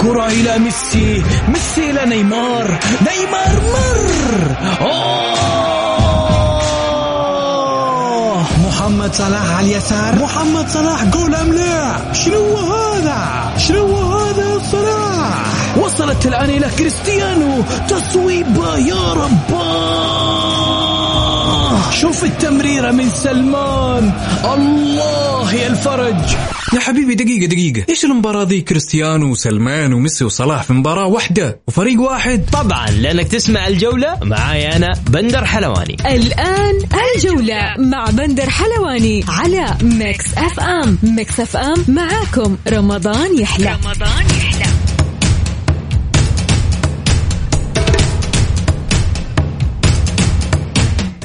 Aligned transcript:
الكرة 0.00 0.26
إلى 0.26 0.58
ميسي. 0.58 1.24
ميسي 1.48 1.90
إلى 1.90 2.06
نيمار. 2.06 2.78
نيمار 3.00 3.60
مر. 3.72 4.56
أوه. 4.80 5.20
محمد 8.66 9.14
صلاح 9.14 9.50
على 9.56 9.66
اليسار. 9.66 10.14
محمد 10.14 10.68
صلاح 10.68 11.04
جول 11.04 11.34
أم 11.34 11.52
لا 11.52 12.12
شنو 12.12 12.56
هذا؟ 12.56 13.52
شنو 13.58 13.96
هذا 13.96 14.62
صلاح؟ 14.72 15.36
وصلت 15.76 16.26
الآن 16.26 16.50
إلى 16.50 16.68
كريستيانو. 16.78 17.62
تصويبة 17.88 18.76
يا 18.76 19.12
رباه 19.12 20.89
شوف 21.90 22.24
التمريرة 22.24 22.90
من 22.90 23.10
سلمان. 23.10 24.12
الله 24.44 25.54
يا 25.54 25.66
الفرج. 25.66 26.36
يا 26.74 26.80
حبيبي 26.80 27.14
دقيقة 27.14 27.46
دقيقة. 27.46 27.84
إيش 27.88 28.04
المباراة 28.04 28.44
ذي؟ 28.44 28.60
كريستيانو 28.60 29.30
وسلمان 29.30 29.92
وميسي 29.92 30.24
وصلاح 30.24 30.62
في 30.62 30.72
مباراة 30.72 31.06
واحدة 31.06 31.60
وفريق 31.68 32.00
واحد. 32.00 32.44
طبعا 32.52 32.90
لأنك 32.90 33.28
تسمع 33.28 33.66
الجولة 33.66 34.18
معاي 34.22 34.76
أنا 34.76 34.92
بندر 35.10 35.44
حلواني. 35.44 35.96
الآن 36.06 36.78
الجولة 37.16 37.74
مع 37.78 38.04
بندر 38.04 38.50
حلواني 38.50 39.24
على 39.28 39.76
Mix 39.82 40.26
FM. 40.36 40.98
Mix 41.02 41.40
FM 41.40 41.84
معاكم 41.88 42.56
رمضان 42.68 43.38
يحلى. 43.38 43.76
رمضان 43.84 44.26
يحلى. 44.38 44.69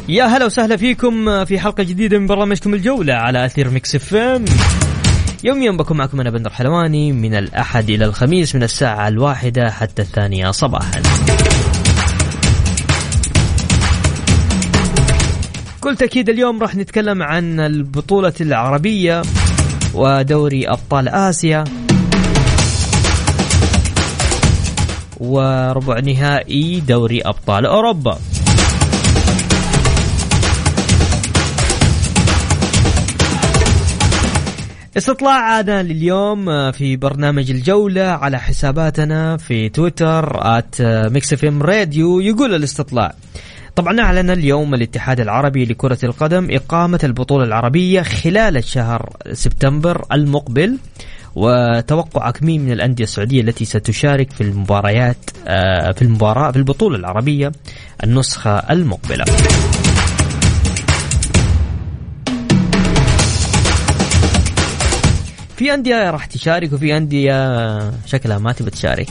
يا 0.10 0.24
هلا 0.24 0.46
وسهلا 0.46 0.78
فيكم 0.78 1.46
في 1.46 1.60
حلقة 1.60 1.84
جديدة 1.84 2.20
من 2.20 2.28
برنامجكم 2.28 2.74
الجولة 2.74 3.14
على 3.14 3.46
أثير 3.46 3.70
Mix 3.70 3.96
FM. 3.96 4.46
يوميا 5.44 5.72
بكون 5.72 5.98
معكم 5.98 6.22
أنا 6.22 6.30
بندر 6.30 6.50
حلواني 6.50 7.12
من 7.12 7.36
الأحد 7.36 7.90
إلى 7.90 8.06
الخميس 8.06 8.56
من 8.56 8.64
الساعة 8.64 9.08
الواحدة 9.08 9.72
حتى 9.72 10.02
الثانية 10.02 10.52
صباحا. 10.52 11.02
كل 15.82 15.96
تأكيد 15.96 16.30
اليوم 16.30 16.60
راح 16.60 16.76
نتكلم 16.76 17.24
عن 17.24 17.60
البطولة 17.60 18.34
العربية 18.42 19.22
ودوري 19.94 20.68
أبطال 20.68 21.10
آسيا 21.10 21.64
وربع 25.18 26.00
نهائي 26.00 26.80
دوري 26.80 27.22
أبطال 27.22 27.66
أوروبا. 27.66 28.18
استطلاع 34.98 35.34
عادة 35.34 35.82
لليوم 35.82 36.72
في 36.72 36.96
برنامج 36.96 37.52
الجولة 37.52 38.04
على 38.04 38.40
حساباتنا 38.40 39.38
في 39.38 39.70
تويتر 39.70 40.42
إف 41.34 41.46
إم 41.46 41.64
راديو 41.64 42.20
يقول 42.20 42.56
الاستطلاع. 42.56 43.14
طبعا 43.76 44.00
أعلن 44.00 44.30
اليوم 44.30 44.74
الاتحاد 44.74 45.20
العربي 45.20 45.66
لكرة 45.66 45.98
القدم 46.04 46.48
إقامة 46.52 47.00
البطولة 47.04 47.44
العربية 47.44 48.02
خلال 48.02 48.58
الشهر 48.58 49.10
سبتمبر 49.34 50.06
المقبل 50.12 50.78
وتوقعك 51.36 52.44
مين 52.44 52.66
من 52.66 52.72
الأندية 52.72 53.04
السعودية 53.04 53.42
التي 53.42 53.66
ستشارك 53.66 54.32
في 54.32 54.42
المباريات 54.42 55.30
آه، 55.48 55.92
في 55.92 56.02
المباراة 56.02 56.52
في 56.52 56.58
البطولة 56.58 56.98
العربية 56.98 57.52
النسخة 58.04 58.58
المقبلة. 58.58 59.26
في 65.58 65.74
أندية 65.74 66.10
راح 66.10 66.26
تشارك 66.26 66.74
وفي 66.74 66.98
أندية 66.98 67.92
شكلها 68.06 68.38
ما 68.38 68.52
تبي 68.52 68.72
تشارك. 68.72 69.08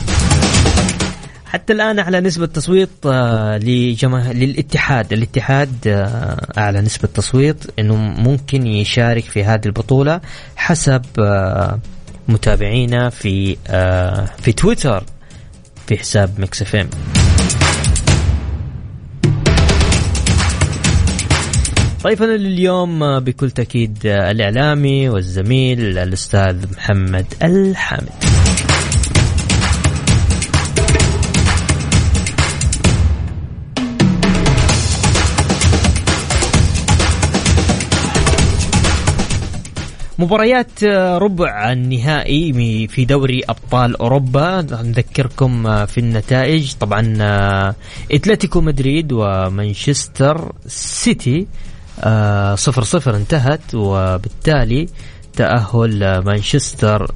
حتى 1.46 1.72
الآن 1.72 1.98
أعلى 1.98 2.20
نسبة 2.20 2.46
تصويت 2.46 2.90
آه، 3.06 3.58
لجماه... 3.58 4.32
للاتحاد. 4.32 5.12
الاتحاد 5.12 5.72
آه، 5.86 6.46
أعلى 6.58 6.80
نسبة 6.80 7.08
تصويت 7.14 7.64
أنه 7.78 7.96
ممكن 7.96 8.66
يشارك 8.66 9.24
في 9.24 9.44
هذه 9.44 9.66
البطولة 9.66 10.20
حسب 10.56 11.02
آه، 11.18 11.78
متابعينا 12.28 13.10
في 13.10 13.56
في 14.42 14.52
تويتر 14.52 15.04
في 15.86 15.96
حساب 15.96 16.30
Mix 16.40 16.62
FM. 16.62 16.88
ضيفنا 22.04 22.36
لليوم 22.36 23.20
بكل 23.20 23.50
تأكيد 23.50 23.98
الإعلامي 24.04 25.08
والزميل 25.08 25.98
الأستاذ 25.98 26.72
محمد 26.72 27.26
الحامد. 27.42 28.08
مباريات 40.18 40.84
ربع 41.24 41.72
النهائي 41.72 42.88
في 42.88 43.04
دوري 43.04 43.42
أبطال 43.48 43.96
أوروبا. 43.96 44.60
نذكركم 44.62 45.86
في 45.86 45.98
النتائج. 45.98 46.74
طبعا 46.80 47.18
إتلتيكو 48.12 48.60
مدريد 48.60 49.12
ومانشستر 49.12 50.52
سيتي 50.66 51.40
آه، 51.40 51.73
صفر 52.54 52.82
صفر 52.82 53.16
انتهت 53.16 53.74
وبالتالي 53.74 54.88
تأهل 55.32 56.18
مانشستر 56.18 57.10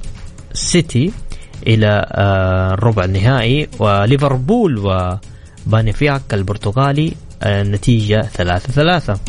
سيتي 0.53 1.11
إلى 1.67 2.05
آه، 2.11 2.73
الربع 2.73 3.03
النهائي 3.03 3.67
وليفربول 3.79 4.77
وبانيفياك 5.67 6.33
البرتغالي 6.33 7.13
النتيجة 7.43 8.21
ثلاثة 8.21 8.73
ثلاثة. 8.73 9.19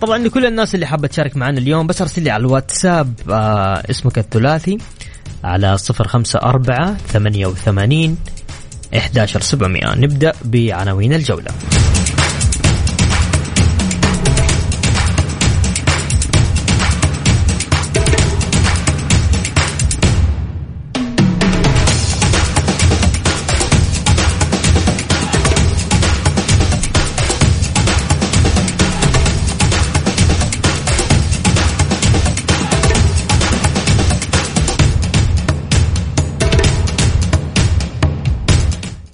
طبعا 0.00 0.18
لكل 0.18 0.46
الناس 0.46 0.74
اللي 0.74 0.86
حابة 0.86 1.08
تشارك 1.08 1.36
معنا 1.36 1.58
اليوم 1.58 1.86
بس 1.86 2.00
أرسل 2.00 2.22
لي 2.22 2.30
على 2.30 2.40
الواتساب 2.40 3.14
آه 3.30 3.82
اسمك 3.90 4.18
الثلاثي 4.18 4.78
على 5.44 5.78
صفر 5.78 6.08
خمسة 6.08 6.38
أربعة 6.38 6.94
ثمانية 6.96 7.46
وثمانين 7.46 8.16
إحداشر 8.96 9.40
سبعمائة 9.40 9.94
نبدأ 9.94 10.32
بعناوين 10.44 11.12
الجولة. 11.12 11.50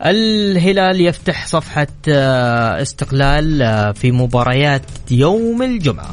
الهلال 0.07 1.01
يفتح 1.01 1.47
صفحة 1.47 1.87
آه، 2.09 2.83
استقلال 2.83 3.63
آه، 3.63 3.93
في 3.93 4.13
مباريات 4.13 4.83
يوم 5.11 5.63
الجمعة. 5.63 6.13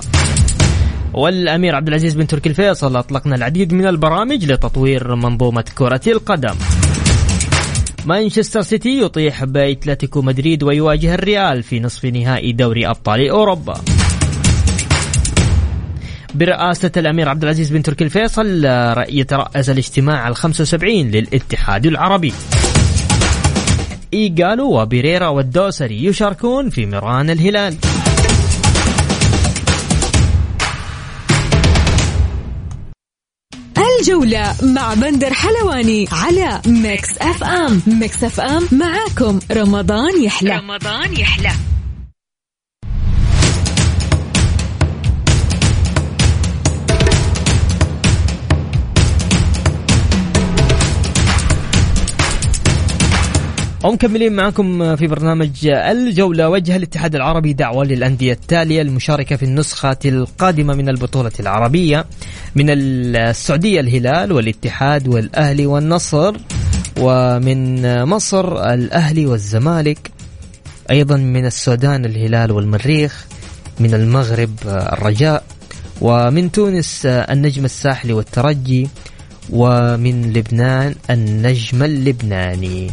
والأمير 1.14 1.76
عبد 1.76 1.88
العزيز 1.88 2.14
بن 2.14 2.28
تركي 2.28 2.50
الفيصل 2.50 2.96
أطلقنا 2.96 3.36
العديد 3.36 3.74
من 3.74 3.88
البرامج 3.88 4.52
لتطوير 4.52 5.16
منظومة 5.16 5.66
كرة 5.78 6.02
القدم. 6.08 6.56
مانشستر 8.06 8.62
سيتي 8.62 9.02
يطيح 9.02 9.44
بأتلتيكو 9.44 10.22
مدريد 10.22 10.64
ويواجه 10.64 11.14
الريال 11.14 11.64
في 11.64 11.80
نصف 11.80 12.06
نهائي 12.06 12.52
دوري 12.52 12.88
أبطال 12.88 13.30
أوروبا. 13.30 13.74
برئاسة 16.36 16.92
الأمير 16.98 17.30
عبد 17.30 17.44
العزيز 17.44 17.70
بن 17.70 17.84
تركي 17.84 18.04
الفيصل 18.04 18.66
آه، 18.66 19.06
يترأس 19.10 19.70
الاجتماع 19.70 20.28
ال 20.28 20.36
75 20.36 21.12
للاتحاد 21.12 21.86
العربي. 21.86 22.34
إيجالو 24.14 24.82
وبيريرا 24.82 25.28
والدوسري 25.28 26.06
يشاركون 26.06 26.70
في 26.70 26.86
ميران 26.86 27.30
الهلال. 27.30 27.76
الجولة 34.00 34.56
مع 34.64 34.94
بندر 34.94 35.34
حلواني 35.34 36.08
على 36.12 36.62
Mix 36.68 37.18
FM 37.22 37.82
Mix 37.88 38.24
FM 38.24 38.68
معاكم. 38.72 39.40
رمضان 39.52 40.24
يحلى. 40.24 40.58
رمضان 40.58 41.14
يحلى. 41.14 41.52
ومكملين 53.84 54.34
معكم 54.34 54.96
في 54.96 55.08
برنامج 55.08 55.50
الجولة 55.68 56.50
وجه 56.50 56.76
الاتحاد 56.76 57.16
العربي 57.16 57.54
دعوة 57.54 57.86
للأندية 57.86 58.34
التالية 58.34 58.82
المشاركة 58.82 59.36
في 59.36 59.44
النسخة 59.44 59.98
القادمة 60.06 60.74
من 60.74 60.90
البطولة 60.90 61.32
العربية 61.40 62.06
من 62.56 62.66
السعودية 62.70 63.80
الهلال 63.80 64.32
والاتحاد 64.32 65.08
والأهلي 65.08 65.66
والنصر 65.66 66.36
ومن 67.00 68.04
مصر 68.04 68.74
الأهلي 68.74 69.26
والزمالك 69.26 70.12
أيضا 70.92 71.18
من 71.18 71.46
السودان 71.46 72.06
الهلال 72.06 72.52
والمريخ 72.52 73.26
من 73.80 73.94
المغرب 73.94 74.56
الرجاء 74.66 75.44
ومن 76.02 76.52
تونس 76.52 77.06
النجم 77.06 77.66
الساحلي 77.66 78.14
والترجي 78.14 78.90
ومن 79.50 80.34
لبنان 80.34 80.96
النجم 81.10 81.84
اللبناني. 81.84 82.92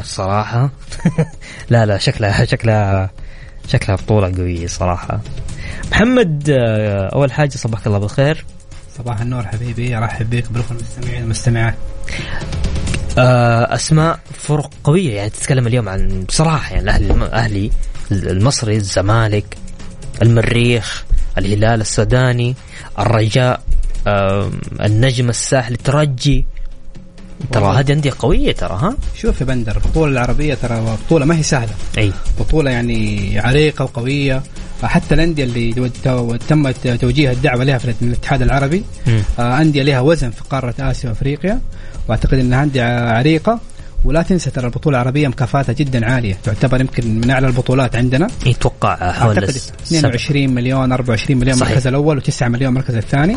الصراحة. 0.00 0.70
لا 1.70 1.86
لا 1.86 1.98
شكلها 1.98 2.44
شكلها 2.44 3.10
شكلها 3.68 3.96
بطولة 3.96 4.36
قوية 4.36 4.66
صراحة. 4.66 5.20
محمد 5.92 6.50
آه، 6.50 7.08
أول 7.14 7.32
حاجة 7.32 7.50
صباحك 7.50 7.86
الله 7.86 7.98
بالخير. 7.98 8.44
صباح 8.98 9.20
النور 9.20 9.46
حبيبي 9.46 9.96
أرحب 9.96 10.30
بك 10.30 10.52
بالأخوة 10.52 10.76
المستمعين 10.76 11.22
والمستمعات. 11.22 11.74
آه، 13.18 13.74
أسماء 13.74 14.18
فرق 14.34 14.70
قوية 14.84 15.14
يعني 15.14 15.30
تتكلم 15.30 15.66
اليوم 15.66 15.88
عن 15.88 16.24
بصراحة 16.28 16.72
يعني 16.74 16.82
الأهلي 16.82 17.12
الأهلي 17.12 17.70
المصري 18.12 18.76
الزمالك 18.76 19.56
المريخ 20.22 21.04
الهلال 21.38 21.80
السوداني 21.80 22.54
الرجاء 22.98 23.62
النجم 24.80 25.28
الساحلي 25.28 25.74
الترجي 25.74 26.46
ترى. 27.52 27.78
هذه 27.78 27.92
أندية 27.92 28.12
قوية 28.18 28.52
ترى 28.52 28.78
ها؟ 28.82 28.96
شوف 29.16 29.40
يا 29.40 29.46
بندر 29.46 29.76
البطولة 29.76 30.12
العربية 30.12 30.54
ترى 30.54 30.96
بطولة 31.06 31.24
ما 31.24 31.38
هي 31.38 31.42
سهلة. 31.42 31.72
أي. 31.98 32.12
بطولة 32.40 32.70
يعني 32.70 33.38
عريقة 33.38 33.84
وقوية. 33.84 34.42
حتى 34.82 35.14
الأندية 35.14 35.44
اللي 35.44 35.90
تم 36.48 36.70
توجيه 36.70 37.30
الدعوة 37.30 37.64
لها 37.64 37.78
في 37.78 37.94
الاتحاد 38.02 38.42
العربي. 38.42 38.84
آه، 39.38 39.60
أندية 39.60 39.82
لها 39.82 40.00
وزن 40.00 40.30
في 40.30 40.42
قارة 40.50 40.74
آسيا 40.80 41.08
وأفريقيا. 41.08 41.60
وأعتقد 42.08 42.34
إنها 42.38 42.62
أندية 42.62 43.10
عريقة. 43.10 43.60
ولا 44.04 44.22
تنسى 44.22 44.50
ترى 44.50 44.66
البطولة 44.66 44.96
العربية 44.98 45.28
مكافآتها 45.28 45.72
جدا 45.72 46.06
عالية. 46.12 46.36
تعتبر 46.44 46.80
يمكن 46.80 47.14
من 47.20 47.30
أعلى 47.30 47.46
البطولات 47.46 47.96
عندنا. 47.96 48.28
يتوقع 48.46 49.12
حول 49.12 49.28
أعتقد 49.34 49.48
الس- 49.48 49.72
22 49.86 50.54
مليون 50.54 50.92
24 50.92 51.38
مليون 51.38 51.56
صحيح. 51.56 51.68
المركز 51.68 51.86
الأول 51.86 52.22
و9 52.22 52.42
مليون 52.42 52.68
المركز 52.72 52.94
الثاني. 52.94 53.36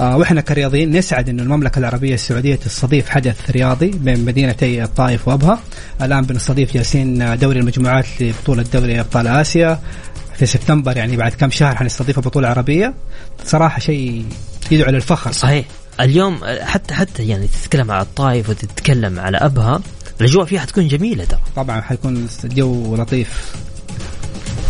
آه 0.00 0.16
وإحنا 0.16 0.40
كرياضيين 0.40 0.96
نسعد 0.96 1.28
انه 1.28 1.42
المملكة 1.42 1.78
العربية 1.78 2.14
السعودية 2.14 2.54
تستضيف 2.54 3.08
حدث 3.08 3.50
رياضي 3.50 3.86
بين 3.90 4.24
مدينتي 4.24 4.82
الطائف 4.82 5.28
وأبها. 5.28 5.60
الآن 6.02 6.22
بنستضيف 6.24 6.74
جالسين 6.74 7.38
دوري 7.38 7.60
المجموعات 7.60 8.06
لبطولة 8.20 8.62
دوري 8.74 9.00
أبطال 9.00 9.26
آسيا. 9.26 9.78
في 10.38 10.46
سبتمبر 10.46 10.96
يعني 10.96 11.16
بعد 11.16 11.32
كم 11.32 11.50
شهر 11.50 11.76
حنستضيف 11.76 12.20
بطولة 12.20 12.48
عربية. 12.48 12.94
صراحة 13.46 13.80
شيء 13.80 14.24
يدعو 14.70 14.90
للفخر. 14.90 15.32
صحيح. 15.32 15.64
اليوم 16.00 16.40
حتى 16.60 16.94
حتى 16.94 17.22
يعني 17.28 17.46
تتكلم 17.46 17.90
على 17.90 18.02
الطائف 18.02 18.48
وتتكلم 18.50 19.20
على 19.20 19.36
أبها 19.38 19.80
الأجواء 20.20 20.46
فيها 20.46 20.60
حتكون 20.60 20.88
جميلة 20.88 21.24
ترى. 21.24 21.40
طبعا 21.56 21.80
حيكون 21.80 22.28
الجو 22.44 22.96
لطيف. 22.96 23.54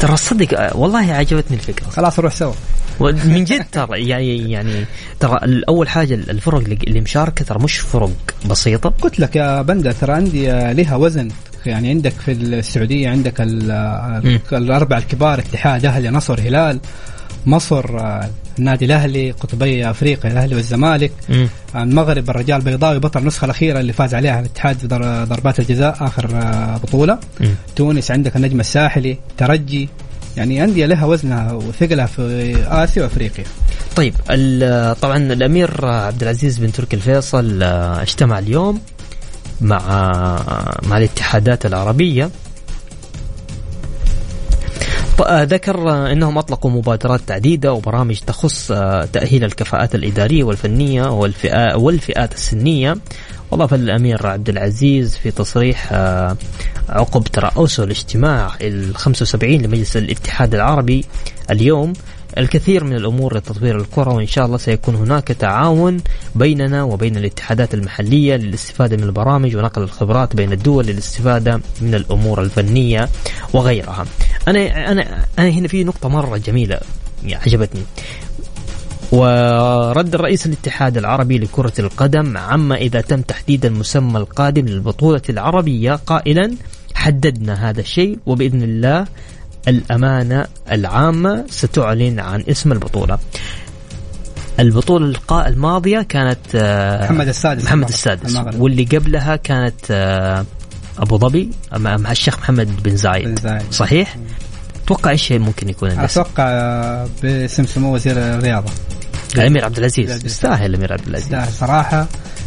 ترى 0.01 0.17
صدق 0.17 0.77
والله 0.77 1.13
عجبتني 1.13 1.57
الفكرة. 1.57 1.89
خلاص 1.91 2.19
نروح 2.19 2.33
سوا. 2.35 2.53
من 3.01 3.45
جد 3.45 3.65
ترى 3.73 4.07
يعني 4.09 4.51
يعني 4.51 4.85
ترى 5.21 5.39
أول 5.69 5.89
حاجة 5.89 6.15
الفرق 6.15 6.59
اللي 6.59 7.01
مشاركة 7.01 7.45
ترى 7.45 7.59
مش 7.59 7.79
فرق 7.79 8.11
بسيطة. 8.51 8.91
قلت 9.03 9.21
لك 9.21 9.37
يا 9.37 9.63
بندر 9.63 9.93
ترى 9.93 10.17
أندية 10.19 10.73
لها 10.73 10.97
وزن. 10.97 11.29
يعني 11.67 11.89
عندك 11.91 12.13
في 12.13 12.33
السعودية 12.33 13.09
عندك 13.09 13.41
ال- 13.41 13.71
ال- 13.71 14.41
الأربع 14.53 14.99
الكبار 14.99 15.39
اتحاد 15.39 15.87
أهلي 15.87 16.11
نصر 16.11 16.41
هلال. 16.41 16.81
مصر 17.47 17.99
آه، 17.99 18.31
النادي 18.59 18.85
الأهلي 18.85 19.31
قطبي 19.31 19.91
أفريقيا 19.91 20.31
الأهلي 20.33 20.55
والزمالك. 20.55 21.13
مم. 21.29 21.49
المغرب 21.77 22.31
الرجال 22.31 22.57
البيضاوي 22.57 22.99
بطل 22.99 23.21
النسخة 23.21 23.45
الأخيرة 23.45 23.81
اللي 23.81 23.93
فاز 23.93 24.15
عليها 24.15 24.41
الاتحاد 24.41 24.87
ضربات 25.29 25.61
الجزاء 25.61 25.97
آخر 26.01 26.31
آه، 26.35 26.77
بطولة. 26.77 27.19
مم. 27.41 27.55
تونس 27.77 28.11
عندك 28.11 28.37
النجم 28.37 28.61
الساحلي 28.61 29.19
ترجي. 29.39 29.89
يعني 30.37 30.65
أندية 30.65 30.87
لها 30.87 31.05
وزنها 31.05 31.53
وثقلها 31.53 32.07
في 32.07 32.55
آسيا 32.69 33.03
وأفريقيا. 33.03 33.45
طيب 33.97 34.15
طبعا 35.03 35.17
الأمير 35.17 35.87
عبد 35.87 36.23
العزيز 36.23 36.59
بن 36.59 36.73
تركي 36.73 36.97
الفيصل 36.97 37.63
آه، 37.63 38.03
اجتمع 38.03 38.39
اليوم 38.39 38.81
مع 39.61 39.81
مع 40.83 40.99
الاتحادات 40.99 41.67
العربية. 41.67 42.25
آه، 42.25 42.31
ذكر 45.23 45.91
آه، 45.91 46.13
إنهم 46.13 46.39
أطلقوا 46.39 46.71
مبادرات 46.71 47.31
عديده 47.31 47.73
وبرامج 47.73 48.19
تخص 48.21 48.71
آه، 48.71 49.05
تأهيل 49.05 49.45
الكفاءات 49.45 49.95
الإدارية 49.95 50.45
والفنية 50.45 51.11
والفئات 51.11 51.75
والفئات 51.77 52.35
السنية. 52.35 52.97
وأضاف 53.51 53.75
الأمير 53.75 54.27
عبد 54.27 54.49
العزيز 54.49 55.17
في 55.17 55.31
تصريح 55.31 55.89
آه، 55.93 56.37
عقب 56.89 57.25
ترأسه 57.25 57.85
الاجتماع 57.85 58.51
ال 58.61 58.97
75 58.97 59.63
لمجلس 59.63 59.97
الاتحاد 59.97 60.55
العربي 60.55 61.05
اليوم. 61.51 61.93
الكثير 62.39 62.85
من 62.85 62.97
الأمور 62.97 63.37
لتطوير 63.37 63.77
الكرة 63.77 64.15
وإن 64.15 64.27
شاء 64.27 64.47
الله 64.47 64.57
سيكون 64.57 64.95
هناك 64.95 65.29
تعاون 65.29 66.01
بيننا 66.35 66.83
وبين 66.83 67.17
الاتحادات 67.17 67.75
المحلية 67.75 68.37
للاستفادة 68.37 68.97
من 68.97 69.03
البرامج 69.03 69.57
ونقل 69.57 69.83
الخبرات 69.83 70.37
بين 70.37 70.53
الدول 70.53 70.87
للاستفادة 70.87 71.61
من 71.81 71.95
الأمور 71.95 72.43
الفنية 72.43 73.09
وغيرها. 73.53 74.05
أنا 74.49 74.93
أنا 74.93 75.25
أنا 75.39 75.49
هنا 75.49 75.69
في 75.69 75.85
نقطة 75.85 76.09
مرة 76.09 76.37
جميلة 76.37 76.81
يعني 77.25 77.43
عجبتني 77.45 77.83
ورد 79.13 80.15
الرئيس 80.15 80.47
الاتحاد 80.47 80.97
العربي 80.97 81.39
لكرة 81.39 81.73
القدم 81.79 82.37
عما 82.37 82.77
إذا 82.77 83.01
تم 83.01 83.21
تحديد 83.21 83.65
المسمى 83.65 84.19
القادم 84.19 84.67
للبطولة 84.67 85.23
العربية 85.29 85.93
قائلا 85.93 86.55
حددنا 86.95 87.71
هذا 87.71 87.81
الشيء 87.81 88.19
وبإذن 88.27 88.63
الله 88.63 89.07
الأمانة 89.69 90.47
العامة 90.73 91.45
ستعلن 91.51 92.21
عن 92.21 92.45
اسم 92.49 92.73
البطولة 92.73 93.19
البطولة 94.61 95.17
الماضية 95.33 96.03
كانت 96.03 96.39
آه، 96.55 97.05
محمد 97.05 97.29
السادس 97.29 97.65
محمد. 97.65 97.89
السادس. 97.89 98.37
واللي 98.59 98.85
قبلها 98.85 99.37
كانت 99.37 99.91
أبو 100.99 101.19
ظبي 101.19 101.51
مع 101.77 102.11
الشيخ 102.11 102.39
محمد 102.39 102.83
بن 102.83 102.97
زايد. 102.97 103.29
بن 103.29 103.37
زايد. 103.37 103.73
صحيح؟ 103.73 104.17
توقع 104.87 105.11
إيش 105.11 105.33
ممكن 105.33 105.69
يكون 105.69 105.91
الاسم؟ 105.91 106.21
أتوقع 106.21 106.45
آه، 106.49 107.09
باسم 107.23 107.67
سمو 107.67 107.95
وزير 107.95 108.19
الرياضة. 108.19 108.71
الأمير 109.35 109.65
عبد 109.65 109.79
العزيز. 109.79 110.27
يستاهل 110.27 110.71
الأمير 110.71 110.93
عبد 110.93 111.09
العزيز. 111.09 111.27
يستاهل 111.27 111.53
صراحة. 111.53 112.07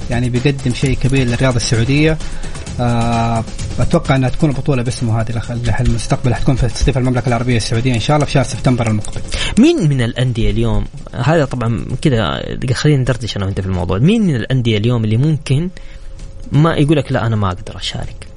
يعني 0.10 0.30
بيقدم 0.30 0.74
شيء 0.74 0.98
كبير 0.98 1.28
للرياضة 1.28 1.56
السعودية. 1.56 2.18
آه، 2.80 3.44
أتوقع 3.80 4.16
إنها 4.16 4.30
تكون 4.30 4.50
البطوله 4.50 4.84
باسمه 4.84 5.22
هذه 5.22 5.42
المستقبل. 5.80 6.36
حتكون 6.36 6.56
في 6.56 6.68
تستضيف 6.68 6.98
المملكة 6.98 7.28
العربية 7.28 7.58
السعودية 7.58 7.94
إن 7.94 8.00
شاء 8.00 8.16
الله 8.16 8.26
في 8.26 8.32
شهر 8.32 8.44
سبتمبر 8.44 8.88
المقبل. 8.88 9.22
مين 9.60 9.90
من 9.90 10.02
الأندية 10.02 10.52
اليوم؟ 10.52 10.86
هذا 11.24 11.46
طبعا 11.46 11.86
كذا 12.02 12.42
خلينا 12.74 13.02
ندردش 13.02 13.38
أنا 13.38 13.46
وأنت 13.46 13.62
في 13.62 13.68
الموضوع. 13.68 13.98
مين 13.98 14.22
من 14.28 14.36
الأندية 14.36 14.78
اليوم 14.78 15.04
اللي 15.04 15.18
ممكن 15.18 15.70
ما 16.52 16.76
يقول 16.76 16.98
لك 16.98 17.12
لا 17.12 17.28
أنا 17.28 17.36
ما 17.36 17.48
أقدر 17.48 17.78
أشارك؟ 17.78 18.29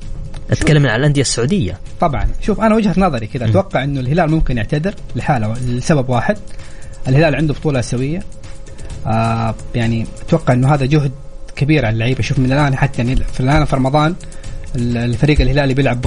أتكلم 0.52 0.86
عن 0.86 1.00
الأندية 1.00 1.20
السعودية. 1.20 1.78
طبعا. 2.00 2.28
شوف 2.40 2.60
أنا 2.60 2.74
وجهة 2.74 2.94
نظري 2.96 3.26
كذا. 3.26 3.44
أتوقع 3.44 3.84
إنه 3.84 4.00
الهلال 4.00 4.30
ممكن 4.30 4.56
يعتذر 4.56 4.94
لحالة 5.16 5.54
لسبب 5.66 6.08
واحد. 6.08 6.38
الهلال 7.08 7.34
عنده 7.34 7.54
بطولة 7.54 7.80
أسيوية. 7.80 8.22
آه 9.06 9.54
يعني 9.74 10.06
أتوقع 10.26 10.54
إنه 10.54 10.74
هذا 10.74 10.86
جهد 10.86 11.12
كبير 11.56 11.86
على 11.86 11.92
اللعيبة. 11.94 12.22
شوف 12.22 12.38
من 12.38 12.52
الآن 12.52 12.76
حتى 12.76 13.02
يعني 13.02 13.16
في 13.16 13.40
الآن 13.40 13.64
في 13.64 13.76
رمضان 13.76 14.14
ال- 14.76 14.96
الفريق 14.96 15.40
الهلالي 15.40 15.74
بيلعب 15.74 16.00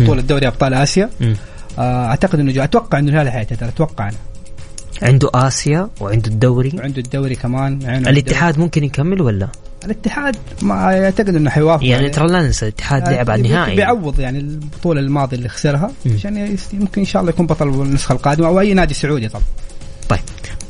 بطولة 0.00 0.22
دوري 0.22 0.46
أبطال 0.46 0.74
آسيا. 0.74 1.10
آه 1.78 2.06
أعتقد 2.06 2.38
إنه 2.38 2.64
أتوقع 2.64 2.98
إنه 2.98 3.10
الهلال 3.10 3.30
حيعتذر 3.32 3.68
أتوقع 3.68 4.08
أنا. 4.08 4.16
عنده 5.02 5.30
آسيا 5.34 5.88
وعنده 6.00 6.28
الدوري. 6.30 6.72
وعنده 6.74 6.98
الدوري 6.98 7.34
كمان 7.34 7.78
الاتحاد 8.08 8.58
ممكن 8.58 8.84
يكمل 8.84 9.22
ولا؟ 9.22 9.48
الاتحاد 9.84 10.36
ما 10.62 10.74
اعتقد 11.04 11.34
إنه 11.34 11.50
حيوافق 11.50 11.84
يعني. 11.84 12.10
ترى 12.10 12.26
لا 12.28 12.42
ننسى 12.42 12.64
الاتحاد 12.68 13.08
لعب 13.08 13.30
على 13.30 13.42
آه، 13.42 13.46
النهائي. 13.46 13.76
بيعوض 13.76 14.20
يعني 14.20 14.38
البطولة 14.38 15.00
الماضية 15.00 15.36
اللي 15.36 15.48
خسرها. 15.48 15.90
عشان 16.14 16.56
يمكن 16.72 17.00
إن 17.00 17.04
شاء 17.06 17.20
الله 17.22 17.32
يكون 17.32 17.46
بطل 17.46 17.68
النسخة 17.68 18.12
القادمة 18.12 18.46
أو 18.46 18.60
أي 18.60 18.74
نادي 18.74 18.94
سعودي 18.94 19.28
طبعا. 19.28 19.42
طيب 20.08 20.20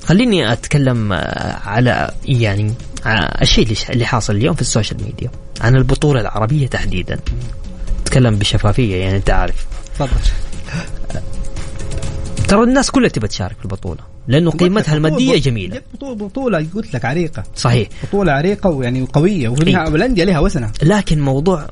خليني 0.04 0.52
أتكلم 0.52 1.12
آه، 1.12 1.56
على 1.68 2.10
يعني 2.24 2.74
آه، 3.06 3.42
الشيء 3.42 3.64
اللي- 3.64 3.76
اللي 3.90 4.04
حاصل 4.06 4.36
اليوم 4.36 4.54
في 4.54 4.60
السوشيال 4.60 5.02
ميديا 5.04 5.30
عن 5.60 5.76
البطولة 5.76 6.20
العربية 6.20 6.66
تحديدا. 6.66 7.18
اتكلم 8.02 8.36
بشفافية 8.36 8.96
يعني 8.96 9.16
أنت 9.16 9.30
عارف. 9.30 9.66
تفضل. 9.94 10.08
ترى 12.48 12.62
الناس 12.62 12.90
كلها 12.90 13.08
تبى 13.08 13.28
تشارك 13.28 13.56
في 13.58 13.64
البطولة. 13.64 14.13
لأنه 14.28 14.50
قيمتها 14.50 14.94
المادية 14.94 15.38
جميلة. 15.38 15.80
بطولة 16.00 16.66
قلت 16.74 16.94
لك 16.94 17.04
عريقة. 17.04 17.42
صحيح. 17.56 17.88
بطولة 18.08 18.32
عريقة 18.32 18.70
ويعني 18.70 19.02
وقوية 19.02 19.48
ولها- 19.48 19.84
إيه. 19.86 19.92
والأندية 19.92 20.24
لها 20.24 20.38
وزنها 20.40 20.72
لكن 20.82 21.20
موضوع 21.20 21.66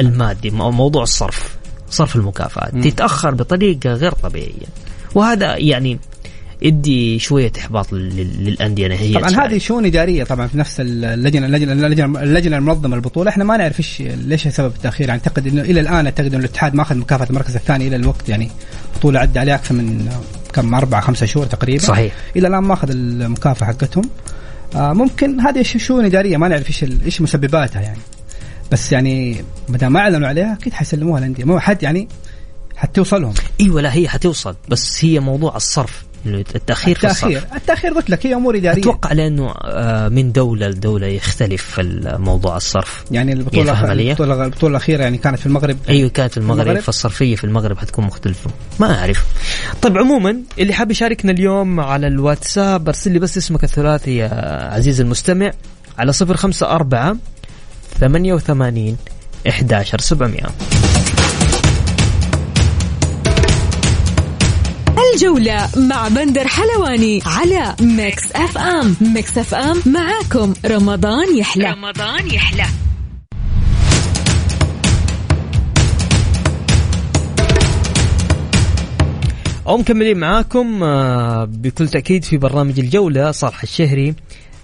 المادي 0.00 0.50
مو- 0.50 0.70
موضوع 0.70 1.02
الصرف 1.02 1.56
صرف 1.90 2.16
المكافآت. 2.16 2.74
تتأخر 2.84 3.34
بطريقة 3.34 3.92
غير 3.92 4.12
طبيعية. 4.12 4.66
وهذا 5.14 5.56
يعني 5.56 5.98
يدي 6.62 7.18
شوية 7.18 7.52
إحباط 7.58 7.92
لل- 7.92 8.44
للأندية 8.44 8.86
هي 8.92 9.12
طبعا 9.14 9.46
هذه 9.46 9.58
شؤون 9.58 9.86
إدارية 9.86 10.24
طبعا 10.24 10.46
في 10.46 10.58
نفس 10.58 10.80
اللجنة 10.80 11.46
اللجنة 11.46 11.72
اللجنة, 11.72 12.22
اللجنة 12.22 12.56
المنظمة 12.56 12.96
البطولة 12.96 13.30
إحنا 13.30 13.44
ما 13.44 13.56
نعرف 13.56 13.78
إيش 13.80 14.00
ليش 14.00 14.48
سبب 14.48 14.72
التأخير. 14.76 15.08
يعني 15.08 15.20
أعتقد 15.20 15.46
إنه 15.46 15.60
إلى 15.62 15.80
الآن 15.80 16.04
أعتقد 16.04 16.26
إنه 16.26 16.38
الاتحاد 16.38 16.74
ما 16.74 16.82
أخذ 16.82 16.96
مكافأة 16.96 17.26
المركز 17.30 17.56
الثاني 17.56 17.86
إلى 17.88 17.96
الوقت. 17.96 18.28
يعني 18.28 18.50
بطولة 18.96 19.20
عدى 19.20 19.38
عليها 19.38 19.54
أكثر 19.54 19.74
من 19.74 20.08
كم 20.56 20.74
أربعة 20.74 21.00
خمسة 21.00 21.26
شهور 21.26 21.46
تقريبا. 21.46 21.82
صحيح. 21.82 22.14
إلى 22.36 22.48
الآن 22.48 22.62
ما 22.62 22.74
أخذ 22.74 22.90
المكافأة 22.90 23.66
حقتهم. 23.66 24.10
آه 24.76 24.92
ممكن 24.92 25.40
هذه 25.40 25.62
شؤون 25.62 26.04
إدارية 26.04 26.36
ما 26.36 26.48
نعرف 26.48 26.68
إيش 26.68 26.84
إيش 27.04 27.20
مسبباتها 27.20 27.82
يعني. 27.82 27.98
بس 28.72 28.92
يعني 28.92 29.44
ما 29.68 29.78
دام 29.78 29.92
ما 29.92 30.00
أعلنوا 30.00 30.28
عليها 30.28 30.52
أكيد 30.52 30.72
حيسلموها 30.72 31.18
الانديه 31.18 31.44
مو 31.44 31.60
حد 31.60 31.82
يعني 31.82 32.08
حتوصلهم. 32.76 33.34
إيوه 33.60 33.80
لا 33.80 33.94
هي 33.94 34.08
حتوصل. 34.08 34.56
بس 34.68 35.04
هي 35.04 35.20
موضوع 35.20 35.56
الصرف. 35.56 36.04
التاخير 36.26 36.94
في 36.94 37.04
التأخير 37.04 37.40
في 37.40 37.56
التأخير 37.56 37.92
قلت 37.92 38.10
لك 38.10 38.26
هي 38.26 38.34
أمور 38.34 38.56
إدارية. 38.56 38.82
أتوقع 38.82 39.12
لأنه 39.12 39.54
آه، 39.64 40.08
من 40.08 40.32
دولة 40.32 40.68
لدولة 40.68 41.06
يختلف 41.06 41.80
موضوع 42.04 42.56
الصرف. 42.56 43.04
يعني 43.10 43.32
البطولة 43.32 43.92
البطولة, 43.92 44.44
البطولة 44.44 44.70
الأخيرة 44.70 45.02
يعني 45.02 45.18
كانت 45.18 45.38
في 45.38 45.46
المغرب. 45.46 45.76
أيوه 45.88 46.10
كانت 46.10 46.32
في 46.32 46.38
المغرب, 46.38 46.60
المغرب. 46.60 46.82
فالصرفية 46.82 47.36
في 47.36 47.44
المغرب 47.44 47.78
حتكون 47.78 48.04
مختلفة. 48.04 48.50
ما 48.80 48.98
أعرف. 48.98 49.24
طيب 49.82 49.98
عموما 49.98 50.36
اللي 50.58 50.72
حاب 50.72 50.90
يشاركنا 50.90 51.32
اليوم 51.32 51.80
على 51.80 52.06
الواتساب 52.06 52.88
ارسل 52.88 53.12
لي 53.12 53.18
بس 53.18 53.38
اسمك 53.38 53.64
الثلاثي 53.64 54.16
يا 54.16 54.28
عزيزي 54.74 55.02
المستمع 55.02 55.52
على 55.98 56.12
054 56.12 57.20
88 58.00 58.96
11700 59.46 60.95
الجولة 65.14 65.68
مع 65.76 66.08
بندر 66.08 66.48
حلواني 66.48 67.22
على 67.26 67.76
Mix 67.80 68.32
FM. 68.32 68.96
Mix 69.00 69.38
FM 69.38 69.82
معاكم 69.86 70.54
رمضان 70.66 71.36
يحلى. 71.36 71.70
رمضان 71.70 72.26
يحلى. 72.26 72.64
ومكملين 79.66 80.18
معاكم 80.18 80.82
آه، 80.82 81.44
بكل 81.44 81.88
تأكيد 81.88 82.24
في 82.24 82.36
برنامج 82.36 82.80
الجولة 82.80 83.30
صالح 83.30 83.62
الشهري. 83.62 84.14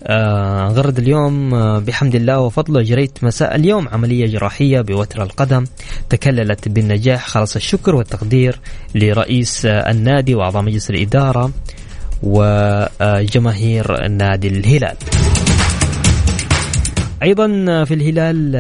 آه، 0.06 0.68
غرد 0.68 0.98
اليوم 0.98 1.54
آه، 1.54 1.78
بحمد 1.78 2.14
الله 2.14 2.40
وفضله 2.40 2.82
جريت 2.82 3.24
مساء 3.24 3.56
اليوم 3.56 3.88
عملية 3.88 4.26
جراحية 4.26 4.80
بوتر 4.80 5.22
القدم 5.22 5.64
تكللت 6.10 6.68
بالنجاح 6.68 7.26
خلص 7.26 7.56
الشكر 7.56 7.94
والتقدير 7.94 8.60
لرئيس 8.94 9.66
آه، 9.66 9.90
النادي 9.90 10.34
وأعضاء 10.34 10.62
مجلس 10.62 10.90
الإدارة 10.90 11.50
وجماهير 12.22 14.08
نادي 14.08 14.48
الهلال 14.48 14.96
أيضا 17.22 17.46
في 17.84 17.94
الهلال 17.94 18.54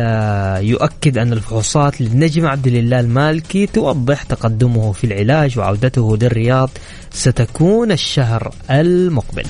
يؤكد 0.64 1.18
أن 1.18 1.32
الفحوصات 1.32 2.00
للنجم 2.00 2.46
عبد 2.46 2.66
الله 2.66 3.00
المالكي 3.00 3.66
توضح 3.66 4.22
تقدمه 4.22 4.92
في 4.92 5.04
العلاج 5.04 5.58
وعودته 5.58 6.16
للرياض 6.16 6.70
ستكون 7.10 7.92
الشهر 7.92 8.54
المقبل. 8.70 9.44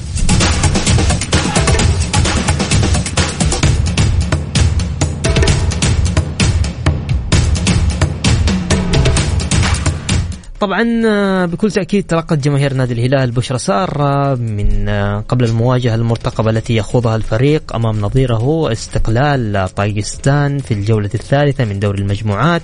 طبعا 10.62 11.02
آه، 11.06 11.46
بكل 11.46 11.70
تأكيد 11.70 12.04
تلقت 12.06 12.38
جماهير 12.38 12.74
نادي 12.74 12.94
الهلال 12.94 13.30
بشرى 13.30 13.58
سارة 13.58 14.34
من 14.34 14.88
آه، 14.88 15.24
قبل 15.28 15.44
المواجهة 15.44 15.94
المرتقبة 15.94 16.50
التي 16.50 16.76
يخوضها 16.76 17.16
الفريق 17.16 17.74
أمام 17.74 18.00
نظيره 18.00 18.72
استقلال 18.72 19.68
طاجستان 19.76 20.58
في 20.58 20.74
الجولة 20.74 21.10
الثالثة 21.14 21.64
من 21.64 21.80
دوري 21.80 21.98
المجموعات 21.98 22.62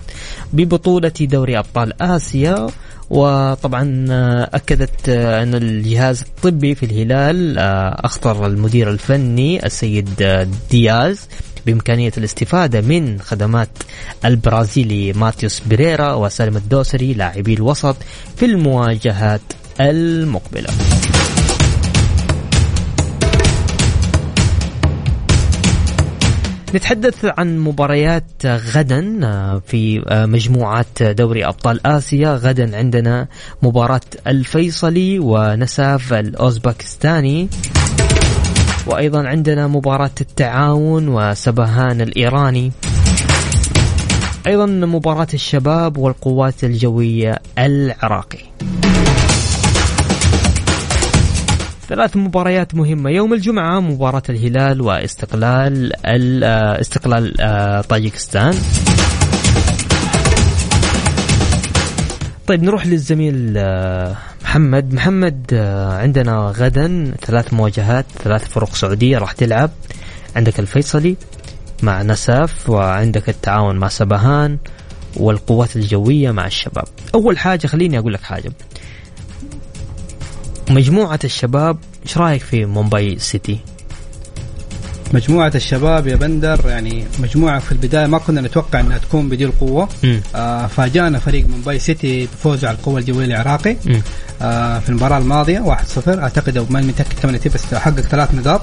ببطولة 0.53 1.13
دوري 1.21 1.59
أبطال 1.59 2.03
آسيا. 2.03 2.67
وطبعا 3.11 4.07
آه، 4.11 4.51
آه، 5.09 5.43
أن 5.43 5.55
الجهاز 5.55 6.23
الطبي 6.23 6.75
في 6.75 6.87
الهلال 6.87 7.59
آه، 7.59 8.01
أخطر 8.05 8.47
المدير 8.47 8.91
الفني 8.91 9.67
السيد 9.67 10.23
آه، 10.23 10.49
دياز 10.71 11.29
بإمكانية 11.69 12.13
الاستفادة 12.19 12.81
من 12.81 13.21
خدمات 13.21 13.69
البرازيلي 14.25 15.13
ماتيوس 15.13 15.61
بيريرا 15.61 16.13
وسالم 16.15 16.57
الدوسري 16.57 17.15
لاعبي 17.15 17.55
الوسط 17.55 17.97
في 18.37 18.45
المواجهات 18.45 19.41
المقبلة. 19.81 20.69
نتحدث 26.75 27.25
عن 27.25 27.59
مباريات 27.59 28.25
غدا 28.47 29.01
في 29.67 30.03
مجموعات 30.09 31.03
دوري 31.03 31.45
أبطال 31.47 31.87
آسيا. 31.87 32.35
غدا 32.35 32.77
عندنا 32.77 33.29
مباراة 33.63 34.01
الفيصلي 34.27 35.19
ونساف 35.19 36.13
الأوزبكستاني. 36.13 37.49
وأيضا 38.89 39.29
عندنا 39.29 39.67
مباراة 39.67 40.11
التعاون 40.21 41.09
وسبهان 41.09 42.01
الإيراني. 42.01 42.73
أيضا 44.47 44.67
مباراة 44.67 45.27
الشباب 45.35 45.97
والقوات 45.97 46.65
الجوية 46.65 47.39
العراقي. 47.59 48.39
ثلاث 51.89 52.17
مباريات 52.17 52.75
مهمة. 52.75 53.11
يوم 53.11 53.33
الجمعة 53.35 53.81
مباراة 53.81 54.23
الهلال 54.29 54.81
واستقلال 54.81 55.93
ال- 56.07 56.45
آه، 56.45 56.81
استقلال 56.81 57.41
آه، 57.41 57.81
طاجكستان. 57.81 58.55
طيب 62.49 62.63
نروح 62.63 62.87
للزميل 62.87 63.55
آه، 63.57 64.17
محمد. 64.43 64.95
محمد 64.95 65.51
آه، 65.53 65.99
عندنا 65.99 66.53
غدا 66.57 67.15
ثلاث 67.21 67.55
مواجهات 67.55 68.07
ثلاث 68.25 68.49
فرق 68.49 68.75
سعودية 68.75 69.19
راح 69.19 69.33
تلعب. 69.33 69.71
عندك 70.37 70.61
الفيصلي 70.61 71.17
مع 71.83 72.03
نساف 72.03 72.71
وعندك 72.71 73.29
التعاون 73.29 73.77
مع 73.77 73.89
سبهان 73.89 74.59
والقوات 75.17 75.77
الجوية 75.77 76.31
مع 76.31 76.47
الشباب. 76.47 76.85
أول 77.15 77.39
حاجة 77.39 77.67
خليني 77.67 77.99
أقول 77.99 78.13
لك 78.15 78.23
حاجة. 78.23 78.53
مجموعة 80.71 81.21
الشباب 81.25 81.79
إيش 82.03 82.19
رأيك 82.19 82.43
في 82.43 82.65
مومباي 82.65 83.19
سيتي؟ 83.19 83.59
مجموعة 85.13 85.53
الشباب 85.55 86.07
يا 86.07 86.17
بندر 86.17 86.61
يعني 86.67 87.05
مجموعة 87.19 87.59
في 87.59 87.73
البداية 87.73 88.07
ما 88.07 88.19
كنا 88.19 88.41
نتوقع 88.41 88.81
إنها 88.81 88.99
تكون 88.99 89.29
بدي 89.29 89.45
القوة 89.45 89.89
مم. 90.05 90.21
آه 90.35 90.67
فاجأنا 90.67 91.19
فريق 91.19 91.47
مومباي 91.49 91.79
سيتي 91.79 92.27
بفوزه 92.27 92.69
على 92.69 92.77
القوة 92.77 92.99
الجوية 93.01 93.25
العراقي. 93.25 93.77
آه 94.43 94.79
في 94.79 94.89
المباراة 94.89 95.19
الماضية 95.19 95.77
1-0 96.05 96.09
أعتقد 96.09 96.57
أو 96.57 96.67
ما 96.71 96.81
متاكد 96.81 97.19
كم 97.23 97.33
بس 97.55 97.75
حقق 97.75 98.01
ثلاث 98.01 98.35
نقاط 98.35 98.61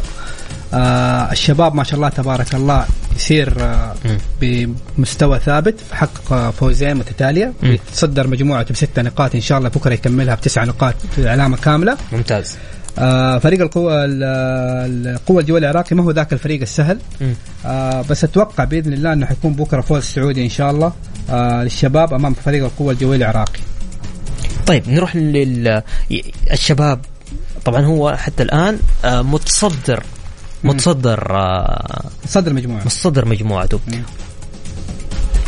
آه 0.74 1.32
الشباب 1.32 1.76
ما 1.76 1.84
شاء 1.84 1.96
الله 1.96 2.10
تبارك 2.10 2.56
الله 2.56 2.86
يسير 3.16 3.54
آه. 3.60 3.96
بمستوى 4.42 5.40
ثابت 5.40 5.76
حقق 5.92 6.34
آه، 6.34 6.52
فوزين 6.52 6.96
متتالية. 6.98 7.54
يتصدر 7.64 8.28
مجموعته 8.28 8.74
بستة 8.74 9.02
نقاط 9.02 9.36
إن 9.36 9.42
شاء 9.42 9.58
الله 9.58 9.70
بكرة 9.70 9.94
يكملها 9.94 10.36
بتسع 10.36 10.64
نقاط 10.64 10.94
في 11.16 11.30
علامة 11.30 11.58
كاملة 11.58 11.98
ممتاز 12.12 12.56
آه 13.00 13.38
فريق 13.38 13.62
القوة 13.62 14.06
ال- 14.06 15.08
القوة 15.08 15.42
الجوية 15.42 15.60
العراقي 15.60 15.96
ما 15.96 16.04
هو 16.04 16.12
ذاك 16.12 16.34
الفريق 16.34 16.62
السهل. 16.62 17.00
آه 17.66 18.02
بس 18.02 18.24
أتوقع 18.24 18.64
بإذن 18.64 18.94
الله 18.94 19.14
إنه 19.14 19.26
حيكون 19.26 19.54
بكرة 19.54 19.82
فوز 19.82 20.04
سعودي 20.04 20.44
إن 20.44 20.50
شاء 20.50 20.72
الله 20.72 20.94
آه 21.30 21.64
للشباب 21.64 22.14
أمام 22.14 22.34
فريق 22.34 22.64
القوة 22.64 22.92
الجوية 22.94 23.18
العراقي. 23.18 23.60
طيب 24.68 24.90
نروح 24.90 25.16
لل 25.16 25.82
الشباب. 26.52 27.00
طبعا 27.66 27.82
هو 27.86 28.16
حتى 28.16 28.44
الآن 28.44 28.80
متصدر 29.06 30.04
متصدر 30.64 31.36
آه، 31.36 32.02
صدر 32.28 32.52
المجموعة 32.52 32.82
متصدر 32.82 33.26
مجموعته. 33.26 33.80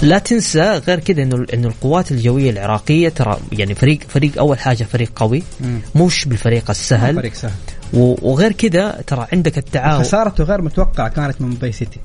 لا 0.02 0.18
تنسى 0.20 0.62
غير 0.88 1.00
كذا 1.00 1.24
إنه 1.24 1.46
إنه 1.54 1.68
القوات 1.68 2.12
الجوية 2.12 2.50
العراقية 2.50 3.10
ترى 3.10 3.38
يعني 3.52 3.76
فريق 3.76 4.00
فريق 4.10 4.38
أول 4.40 4.60
حاجة 4.60 4.84
فريق 4.84 5.12
قوي. 5.16 5.44
مم. 5.62 5.80
مش 5.96 6.26
بالفريق 6.26 6.70
السهل. 6.70 7.16
فريق 7.16 7.34
سهل. 7.34 7.52
وغير 7.94 8.52
كذا 8.52 9.02
ترى 9.08 9.28
عندك 9.34 9.58
التعاون. 9.58 10.04
خسارته 10.04 10.44
غير 10.44 10.62
متوقعة 10.62 11.10
كانت 11.10 11.42
من 11.42 11.50
باي 11.50 11.72
سيتي. 11.72 12.00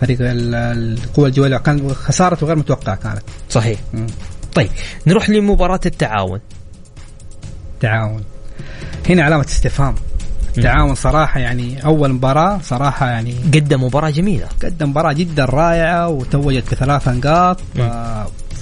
فريق 0.00 0.18
ال- 0.20 0.54
القوى 0.54 1.28
الجوية 1.28 1.56
كان 1.56 1.94
خسارته 1.94 2.46
غير 2.46 2.56
متوقعة 2.56 2.96
كانت. 2.96 3.22
صحيح. 3.50 3.80
مم. 3.94 4.06
طيب 4.54 4.70
نروح 5.06 5.30
لمباراة 5.30 5.80
التعاون. 5.86 6.40
تعاون. 7.80 8.24
هنا 9.08 9.22
علامة 9.22 9.44
استفهام. 9.48 9.94
التعاون 10.60 10.94
صراحة 10.94 11.40
يعني 11.40 11.84
أول 11.84 12.12
مباراة 12.12 12.60
صراحة 12.62 13.06
يعني 13.06 13.34
قدم 13.54 13.84
مباراة 13.84 14.10
جميلة. 14.10 14.46
قدم 14.62 14.90
مباراة 14.90 15.12
جدا 15.12 15.44
رائعة 15.44 16.08
وتوجت 16.08 16.70
بثلاث 16.74 17.08
نقاط. 17.08 17.60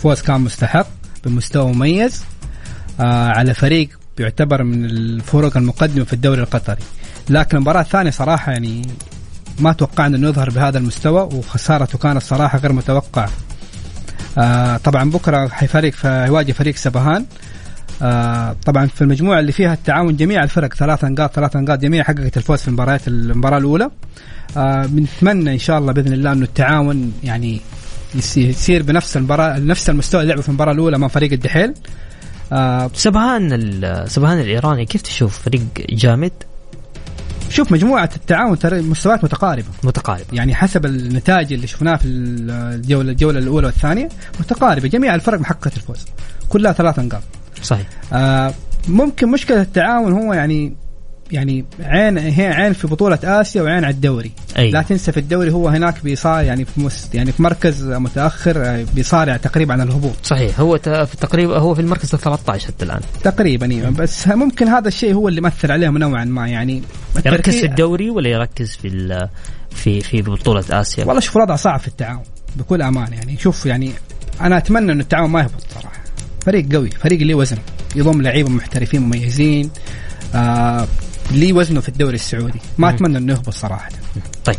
فوز 0.02 0.20
كان 0.22 0.40
مستحق 0.40 0.86
بمستوى 1.24 1.72
مميز. 1.72 2.24
آه، 3.00 3.28
على 3.28 3.54
فريق 3.54 3.88
يعتبر 4.18 4.62
من 4.62 4.84
الفرق 4.84 5.56
المقدمة 5.56 6.04
في 6.04 6.12
الدوري 6.12 6.42
القطري. 6.42 6.82
لكن 7.30 7.56
المباراة 7.56 7.80
الثانية 7.80 8.10
صراحة 8.10 8.52
يعني 8.52 8.82
ما 9.58 9.72
توقعنا 9.72 10.16
أنه 10.16 10.28
يظهر 10.28 10.50
بهذا 10.50 10.78
المستوى 10.78 11.20
وخسارته 11.20 11.98
كانت 11.98 12.22
صراحة 12.22 12.58
غير 12.58 12.72
متوقعة. 12.72 13.28
آه، 14.38 14.76
طبعا 14.76 15.10
بكرة 15.10 15.48
حيفريق 15.48 15.92
فيواجه 15.94 16.52
فريق 16.52 16.76
سبهان. 16.76 17.24
آه، 18.02 18.56
طبعا 18.66 18.86
في 18.86 19.02
المجموعة 19.02 19.40
اللي 19.40 19.52
فيها 19.52 19.74
التعاون 19.74 20.16
جميع 20.16 20.42
الفرق 20.42 20.74
ثلاث 20.74 21.04
نقاط 21.04 21.34
ثلاث 21.34 21.56
نقاط 21.56 21.78
جميع 21.78 22.04
حققت 22.04 22.36
الفوز 22.36 22.58
في 22.58 22.68
المباريات 22.68 23.08
المباراة 23.08 23.58
الأولى. 23.58 23.90
آه، 24.56 24.86
بنتمنى 24.86 25.52
إن 25.52 25.58
شاء 25.58 25.78
الله 25.78 25.92
بإذن 25.92 26.12
الله 26.12 26.32
إنه 26.32 26.44
التعاون 26.44 27.12
يعني 27.24 27.60
يصير 28.36 28.82
بنفس 28.82 29.16
المباراة 29.16 29.58
نفس 29.58 29.90
المستوى 29.90 30.20
اللي 30.20 30.30
لعبه 30.30 30.42
في 30.42 30.48
المباراة 30.48 30.72
الأولى 30.72 30.98
مع 30.98 31.08
فريق 31.08 31.32
الدحيل. 31.32 31.74
آه 32.52 32.90
سبهان 32.94 34.06
سبهان 34.06 34.40
الإيراني 34.40 34.86
كيف 34.86 35.02
تشوف 35.02 35.38
فريق 35.38 35.62
جامد؟ 35.90 36.32
شوف 37.50 37.72
مجموعة 37.72 38.10
التعاون 38.16 38.58
ترى 38.58 38.82
مستويات 38.82 39.24
متقاربة. 39.24 39.68
متقارب 39.84 40.24
يعني 40.32 40.54
حسب 40.54 40.86
النتائج 40.86 41.52
اللي 41.52 41.66
شفناها 41.66 41.96
في 41.96 42.08
الجوله 42.08 43.10
الجولة 43.10 43.38
الأولى 43.38 43.66
والثانية 43.66 44.08
متقاربة. 44.40 44.88
جميع 44.88 45.14
الفرق 45.14 45.40
محققة 45.40 45.70
الفوز. 45.76 46.06
كلها 46.48 46.72
ثلاث 46.72 46.98
نقاط. 46.98 47.22
صحيح. 47.62 47.86
آه 48.12 48.54
ممكن 48.88 49.28
مشكلة 49.28 49.60
التعاون 49.60 50.12
هو 50.12 50.32
يعني 50.32 50.74
يعني 51.32 51.64
عين 51.80 52.18
هي 52.18 52.46
عين 52.46 52.72
في 52.72 52.86
بطولة 52.86 53.18
آسيا 53.24 53.62
وعين 53.62 53.84
على 53.84 53.94
الدوري. 53.94 54.32
أي. 54.58 54.70
لا 54.70 54.82
تنسى 54.82 55.12
في 55.12 55.20
الدوري 55.20 55.50
هو 55.50 55.68
هناك 55.68 56.04
بيصارع 56.04 56.42
يعني 56.42 56.64
في 56.64 56.80
مس 56.80 57.10
يعني 57.14 57.32
في 57.32 57.42
مركز 57.42 57.84
متأخر 57.84 58.64
آه، 58.64 58.86
بيصارع 58.94 59.36
تقريبا 59.36 59.72
على 59.72 59.82
الهبوط. 59.82 60.14
صحيح. 60.22 60.60
هو 60.60 60.78
في 60.78 61.16
تقريبا 61.20 61.58
هو 61.58 61.74
في 61.74 61.80
المركز 61.80 62.14
ال 62.14 62.20
13 62.20 62.66
حتى 62.66 62.84
الآن. 62.84 63.00
تقريبا 63.22 63.70
إيه. 63.70 63.88
بس 63.88 64.28
ممكن 64.28 64.68
هذا 64.68 64.88
الشيء 64.88 65.14
هو 65.14 65.28
اللي 65.28 65.40
مثل 65.40 65.72
عليهم 65.72 65.98
نوعا 65.98 66.24
ما 66.24 66.48
يعني. 66.48 66.82
يركز 67.26 67.56
في 67.56 67.66
الدوري 67.66 68.10
ولا 68.10 68.28
يركز 68.28 68.76
في 68.76 69.28
في 69.70 70.00
في 70.00 70.22
بطولة 70.22 70.64
آسيا؟ 70.70 71.04
والله 71.04 71.20
شوف 71.20 71.36
الوضع 71.36 71.56
صعب 71.56 71.80
في 71.80 71.88
التعاون 71.88 72.22
بكل 72.56 72.82
أمان 72.82 73.12
يعني. 73.12 73.38
شوف 73.38 73.66
يعني 73.66 73.92
أنا 74.40 74.58
أتمنى 74.58 74.92
انه 74.92 75.02
التعاون 75.02 75.30
ما 75.30 75.40
يهبط 75.40 75.66
صراحة. 75.74 75.97
فريق 76.48 76.72
قوي 76.72 76.90
فريق 76.90 77.20
اللي 77.20 77.34
وزن. 77.34 77.56
يضم 77.96 78.22
لعيبة 78.22 78.48
محترفين 78.50 79.02
مميزين. 79.02 79.70
آه 80.34 80.86
ليه 81.30 81.52
وزنه 81.52 81.80
في 81.80 81.88
الدوري 81.88 82.14
السعودي. 82.14 82.60
ما 82.78 82.90
أتمنى 82.90 83.18
إنه 83.18 83.32
يهبط 83.32 83.50
صراحة. 83.50 83.88
طيب 84.44 84.56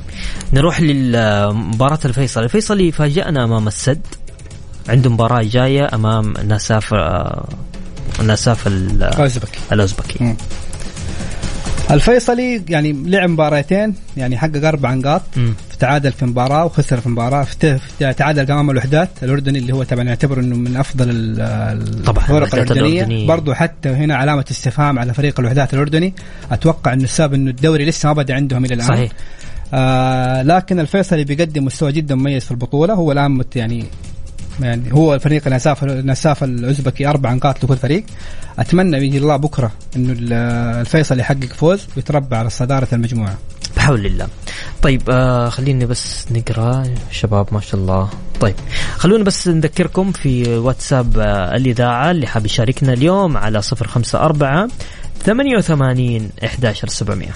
نروح 0.53 0.81
لمباراة 0.81 1.99
الفيصل. 2.05 2.43
الفيصلي 2.43 2.91
فاجأنا 2.91 3.43
أمام 3.43 3.67
السد. 3.67 4.01
عنده 4.89 5.09
مباراة 5.09 5.41
جاية 5.43 5.89
أمام 5.93 6.33
نساف 6.47 6.93
آه، 6.93 7.47
نساف 8.23 8.67
ال- 8.67 9.03
اوزبكي 9.03 9.59
الأوزبكي. 9.71 10.23
مم. 10.23 10.35
الفيصلي 11.91 12.63
يعني 12.69 13.03
لعب 13.05 13.29
مباراتين 13.29 13.95
يعني 14.17 14.37
حقق 14.37 14.67
أربع 14.67 14.93
نقاط. 14.93 15.21
تعادل 15.79 16.11
في 16.11 16.25
مباراة 16.25 16.65
وخسر 16.65 17.01
في 17.01 17.09
مباراة. 17.09 17.47
تعادل 17.99 18.51
امام 18.51 18.69
الوحدات 18.69 19.09
الأردني 19.23 19.59
اللي 19.59 19.73
هو 19.73 19.83
طبعا 19.83 20.03
يعتبر 20.03 20.39
إنه 20.39 20.55
من 20.55 20.77
أفضل 20.77 21.09
الفرق 21.09 22.55
الأردنية. 22.55 23.01
الأردنية. 23.01 23.27
برضو 23.27 23.53
حتى 23.53 23.89
هنا 23.89 24.15
علامة 24.15 24.45
استفهام 24.51 24.99
على 24.99 25.13
فريق 25.13 25.39
الوحدات 25.39 25.73
الأردني. 25.73 26.13
أتوقع 26.51 26.93
إنه 26.93 27.03
السبب 27.03 27.33
إنه 27.33 27.49
الدوري 27.49 27.85
لسه 27.85 28.07
ما 28.07 28.13
بدأ 28.13 28.35
عندهم 28.35 28.65
إلى 28.65 28.73
الآن. 28.73 28.87
صحيح. 28.87 29.11
آه 29.73 30.41
لكن 30.41 30.79
الفيصلي 30.79 31.23
بيقدم 31.23 31.65
مستوى 31.65 31.91
جدا 31.91 32.15
مميز 32.15 32.43
في 32.43 32.51
البطولة. 32.51 32.93
هو 32.93 33.11
الآن 33.11 33.31
مت 33.31 33.55
يعني 33.55 33.85
يعني 34.61 34.93
هو 34.93 35.19
فريق 35.19 35.47
نساف 35.47 35.83
نساف 35.83 36.43
الأوزبكي 36.43 37.07
أربع 37.07 37.33
نقاط 37.33 37.63
لكل 37.63 37.77
فريق. 37.77 38.03
أتمنى 38.59 38.99
بإذن 38.99 39.17
الله 39.17 39.35
بكرة 39.35 39.71
إنه 39.95 40.11
ال- 40.11 40.33
الفيصل 40.79 41.19
يحقق 41.19 41.53
فوز 41.55 41.87
ويتربع 41.95 42.37
على 42.37 42.49
صدارة 42.49 42.87
المجموعة. 42.93 43.37
بحول 43.89 44.05
الله. 44.05 44.27
طيب 44.81 45.09
آه 45.09 45.49
خليني 45.49 45.85
بس 45.85 46.25
نقرأ. 46.31 46.83
شباب 47.11 47.47
ما 47.51 47.59
شاء 47.61 47.81
الله. 47.81 48.09
طيب 48.39 48.55
خلونا 48.97 49.23
بس 49.23 49.47
نذكركم 49.47 50.11
في 50.11 50.57
واتساب 50.57 51.17
آه 51.19 51.55
الإذاعة 51.55 52.11
اللي 52.11 52.27
حاب 52.27 52.45
يشاركنا 52.45 52.93
اليوم 52.93 53.37
على 53.37 53.61
054 53.81 54.67
88 55.25 56.29
11700 56.43 57.27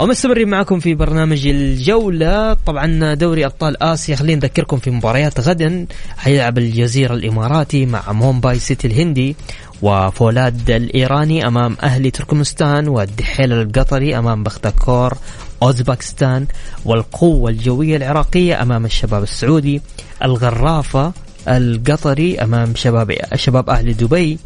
ومستمرين 0.00 0.48
معكم 0.48 0.80
في 0.80 0.94
برنامج 0.94 1.46
الجولة. 1.46 2.52
طبعا 2.52 3.14
دوري 3.14 3.46
أبطال 3.46 3.82
آسيا 3.82 4.16
خلينا 4.16 4.40
نذكركم 4.40 4.76
في 4.76 4.90
مباريات 4.90 5.40
غدا. 5.40 5.86
حيلعب 6.16 6.58
الجزيرة 6.58 7.14
الإماراتي 7.14 7.86
مع 7.86 8.12
مومباي 8.12 8.58
سيتي 8.58 8.86
الهندي 8.86 9.36
وفولاد 9.82 10.70
الإيراني 10.70 11.46
أمام 11.46 11.76
أهلي 11.82 12.10
تركمستان 12.10 12.88
والدحيل 12.88 13.52
القطري 13.52 14.18
أمام 14.18 14.42
بختكور 14.42 15.14
أوزبكستان 15.62 16.46
والقوة 16.84 17.50
الجوية 17.50 17.96
العراقية 17.96 18.62
أمام 18.62 18.84
الشباب 18.84 19.22
السعودي 19.22 19.82
الغرافة 20.24 21.12
القطري 21.48 22.38
أمام 22.38 22.74
شباب 22.74 23.14
شباب 23.34 23.70
أهل 23.70 23.96
دبي 23.96 24.38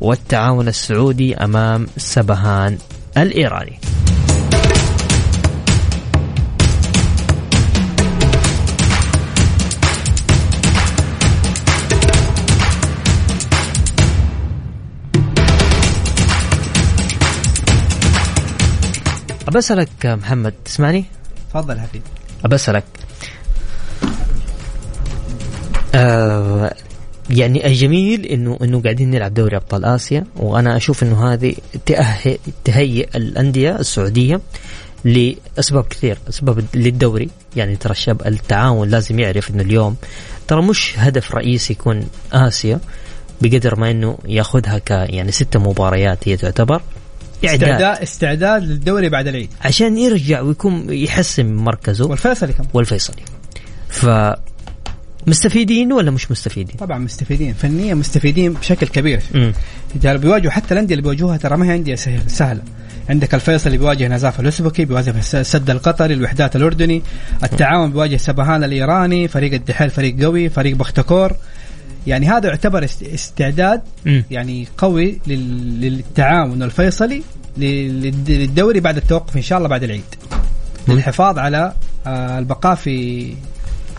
والتعاون 0.00 0.68
السعودي 0.68 1.36
أمام 1.36 1.86
سبهان 1.96 2.78
الإيراني. 3.16 3.78
أبى 19.48 19.58
أسألك 19.58 20.06
محمد 20.06 20.54
تسمعني؟ 20.64 21.04
تفضل 21.50 21.80
حبيبي. 21.80 22.04
أبى 22.44 22.54
أسألك. 22.54 22.84
آه 25.94 26.74
يعني 27.30 27.66
الجميل 27.66 28.26
انه 28.26 28.58
إنه 28.62 28.82
قاعدين 28.82 29.10
نلعب 29.10 29.34
دوري 29.34 29.56
أبطال 29.56 29.84
آسيا 29.84 30.24
وأنا 30.36 30.76
أشوف 30.76 31.02
إنه 31.02 31.32
هذه 31.32 31.54
تأهي 31.86 32.38
تهيئ 32.64 33.08
الأندية 33.16 33.76
السعودية 33.76 34.40
لأسباب 35.04 35.84
كثير 35.84 36.18
أسباب 36.28 36.64
للدوري. 36.74 37.30
يعني 37.56 37.76
ترى 37.76 37.92
الشاب 37.92 38.26
التعاون 38.26 38.88
لازم 38.88 39.18
يعرف 39.18 39.50
إنه 39.50 39.62
اليوم 39.62 39.96
ترى 40.48 40.62
مش 40.62 40.94
هدف 40.98 41.34
رئيسي 41.34 41.72
يكون 41.72 42.08
آسيا 42.32 42.80
بقدر 43.40 43.80
ما 43.80 43.90
إنه 43.90 44.18
ياخذها 44.24 44.78
ك 44.78 44.90
يعني 44.90 45.32
ست 45.32 45.56
مباريات 45.56 46.28
هي 46.28 46.36
تعتبر. 46.36 46.82
استعداد. 47.44 48.02
استعداد 48.02 48.62
للدوري 48.62 49.08
بعد 49.08 49.26
العيد. 49.28 49.50
عشان 49.64 49.98
يرجع 49.98 50.40
ويكون 50.40 50.86
يحسن 50.90 51.54
مركزه 51.54 52.06
والفيصلي 52.06 52.52
كم 52.52 52.64
والفيصلي. 52.74 53.22
ف 53.88 54.06
مستفيدين 55.26 55.92
ولا 55.92 56.10
مش 56.10 56.30
مستفيدين؟ 56.30 56.76
طبعا 56.76 56.98
مستفيدين 56.98 57.54
فنيا 57.54 57.94
مستفيدين 57.94 58.52
بشكل 58.52 58.86
كبير. 58.86 59.20
اذا 59.96 60.16
بيواجهوا 60.16 60.50
حتى 60.52 60.74
الأندية 60.74 60.94
اللي 60.94 61.02
بيواجهوها 61.02 61.36
ترى 61.36 61.56
ما 61.56 61.66
هي 61.66 61.74
أندية 61.74 61.94
سهل- 61.94 62.30
سهلة. 62.30 62.62
عندك 63.08 63.34
الفيصل 63.34 63.66
اللي 63.66 63.78
بيواجه 63.78 64.08
نزاف 64.08 64.40
الاسبكي 64.40 64.84
بيواجه 64.84 65.10
الس- 65.18 65.34
السد 65.34 65.70
القطري 65.70 66.14
الوحدات 66.14 66.56
الأردني. 66.56 67.02
التعاون 67.44 67.90
بيواجه 67.92 68.16
سبهان 68.16 68.64
الإيراني 68.64 69.28
فريق 69.28 69.52
الدحيل 69.52 69.90
فريق 69.90 70.22
قوي 70.22 70.48
فريق 70.48 70.76
بختكور. 70.76 71.32
يعني 72.06 72.28
هذا 72.28 72.48
يعتبر 72.48 72.84
است- 72.84 73.02
استعداد 73.02 73.82
مم. 74.06 74.24
يعني 74.30 74.68
قوي 74.78 75.20
لل- 75.26 75.80
للتعاون 75.80 76.62
الفيصلي 76.62 77.22
لل- 77.56 78.14
للدوري 78.28 78.80
بعد 78.80 78.96
التوقف 78.96 79.36
إن 79.36 79.42
شاء 79.42 79.58
الله 79.58 79.68
بعد 79.68 79.82
العيد. 79.82 80.14
للحفاظ 80.88 81.38
على 81.38 81.72
آه، 82.06 82.38
البقاء 82.38 82.74
في 82.74 83.34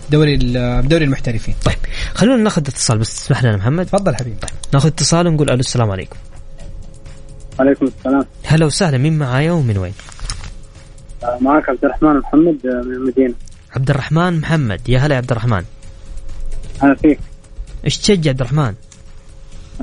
دوري 0.10 0.36
ال- 0.36 0.88
دوري 0.88 1.04
المحترفين. 1.06 1.56
طيب 1.66 1.76
خلونا 2.14 2.44
ناخذ 2.44 2.62
اتصال 2.62 2.98
بس 2.98 3.16
تسمح 3.16 3.44
لنا 3.44 3.58
محمد. 3.58 3.86
تفضل 3.86 4.16
حبيبي. 4.16 4.36
ناخذ 4.74 4.88
اتصال 4.88 5.28
ونقول 5.28 5.50
ألو 5.50 5.60
السلام 5.60 5.92
عليكم. 5.92 6.16
عليكم 7.60 7.86
السلام. 7.86 8.26
هلا 8.46 8.66
وسهلا 8.66 8.98
مين 8.98 9.18
معايا 9.18 9.52
ومن 9.52 9.78
وين؟ 9.78 9.94
آه، 11.24 11.38
معك 11.42 11.70
عبد 11.70 11.86
الرحمن 11.86 12.20
محمد 12.20 12.58
آه، 12.66 12.86
من 12.88 12.94
المدينة. 12.94 13.34
عبد 13.76 13.90
الرحمن 13.90 14.40
محمد. 14.40 14.90
يا 14.90 15.00
هلا 15.00 15.14
يا 15.16 15.18
عبد 15.18 15.32
الرحمن. 15.32 15.64
أنا 16.84 16.96
فيك. 16.96 17.20
إيش 17.88 17.98
تشجع 17.98 18.30
عبد 18.30 18.42
الرحمن؟ 18.42 18.74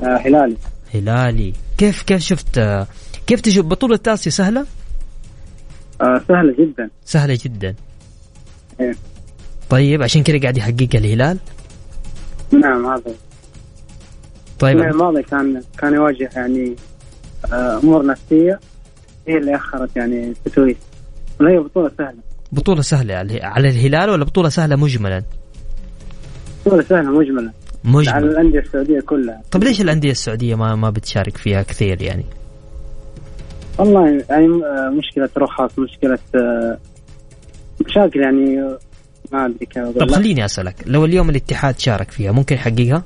آه، 0.03 0.17
هلالي. 0.17 0.57
هلالي. 0.93 1.53
كيف 1.77 2.03
كيف 2.03 2.21
شفت 2.21 2.57
آه، 2.57 2.87
كيف 3.27 3.41
تشوف 3.41 3.65
بطولة 3.65 3.99
آسيا 4.07 4.31
سهلة؟ 4.31 4.65
آه، 6.01 6.21
سهلة 6.27 6.55
جدا. 6.59 6.89
سهلة 7.05 7.39
جدا. 7.43 7.75
إيه. 8.79 8.95
طيب 9.69 10.03
عشان 10.03 10.23
كذا 10.23 10.39
قاعد 10.39 10.57
يحققها 10.57 10.99
الهلال؟ 10.99 11.37
نعم 12.51 12.85
هذا. 12.85 13.13
طيب. 14.59 14.77
السنة 14.77 14.91
الماضية 14.91 15.21
كان 15.21 15.61
كان 15.77 15.93
يواجه 15.93 16.29
يعني 16.35 16.75
آه، 17.53 17.79
أمور 17.83 18.05
نفسية 18.05 18.59
هي 19.27 19.37
اللي 19.37 19.55
أخرت 19.55 19.95
يعني 19.95 20.27
التتويج 20.27 20.75
وهي 21.41 21.57
بطولة 21.59 21.91
سهلة. 21.97 22.17
بطولة 22.51 22.81
سهلة 22.81 23.15
على 23.43 23.69
الهلال 23.69 24.09
ولا 24.09 24.25
بطولة 24.25 24.49
سهلة 24.49 24.75
مجملا؟ 24.75 25.23
بطولة 26.65 26.83
سهلة 26.83 27.11
مجملة 27.85 28.11
على 28.11 28.25
مجمل 28.25 28.37
الأندية 28.37 28.59
السعودية 28.59 28.99
كلها 29.01 29.41
طيب 29.51 29.63
ليش 29.63 29.81
الأندية 29.81 30.11
السعودية 30.11 30.55
ما 30.55 30.75
ما 30.75 30.89
بتشارك 30.89 31.37
فيها 31.37 31.61
كثير 31.61 32.01
يعني؟ 32.01 32.25
والله 33.79 34.23
يعني 34.29 34.45
آه، 34.47 34.89
مشكلة 34.89 35.29
رخص 35.37 35.79
مشكلة 35.79 36.19
آه، 36.35 36.77
مشاكل 37.85 38.19
يعني 38.19 38.55
ما 39.31 39.45
أدري 39.45 39.65
كيف 39.65 39.83
طب 39.87 40.01
لك. 40.01 40.11
خليني 40.11 40.45
أسألك 40.45 40.75
لو 40.85 41.05
اليوم 41.05 41.29
الاتحاد 41.29 41.79
شارك 41.79 42.11
فيها 42.11 42.31
ممكن 42.31 42.55
يحققها؟ 42.55 43.03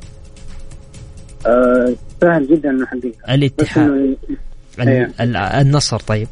آه، 1.46 1.94
سهل 2.22 2.48
جدا 2.48 2.70
إنه 2.70 2.84
يحققها 2.84 3.36
الاتحاد 3.36 3.89
ال- 3.89 4.18
إيه. 4.80 5.12
ال- 5.22 5.36
النصر 5.38 6.00
طيب 6.00 6.28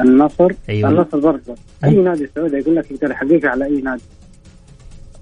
النصر 0.00 0.48
أيوة. 0.68 0.90
النصر 0.90 1.18
برضه 1.20 1.54
أي 1.84 1.90
نادي 1.94 2.28
سعودي 2.34 2.56
يقول 2.56 2.76
لك 2.76 2.90
يقدر 2.90 3.10
يحققها 3.10 3.50
على 3.50 3.64
أي 3.64 3.80
نادي 3.80 4.02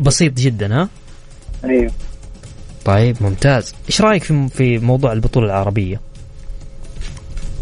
بسيط 0.00 0.32
جدا 0.32 0.74
ها؟ 0.82 0.88
أيوه. 1.64 1.92
طيب 2.84 3.16
ممتاز. 3.20 3.74
إيش 3.88 4.00
رأيك 4.00 4.22
في 4.22 4.48
في 4.48 4.78
موضوع 4.78 5.12
البطولة 5.12 5.46
العربية؟ 5.46 6.00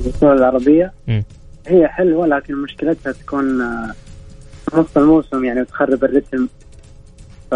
البطولة 0.00 0.32
العربية؟ 0.32 0.92
مم. 1.08 1.24
هي 1.66 1.88
حلوة 1.88 2.26
لكن 2.26 2.62
مشكلتها 2.62 3.12
تكون 3.12 3.60
آه، 3.60 3.94
نص 4.74 4.86
الموسم 4.96 5.44
يعني 5.44 5.64
تخرب 5.64 6.04
الرتم. 6.04 6.48
ف 7.50 7.52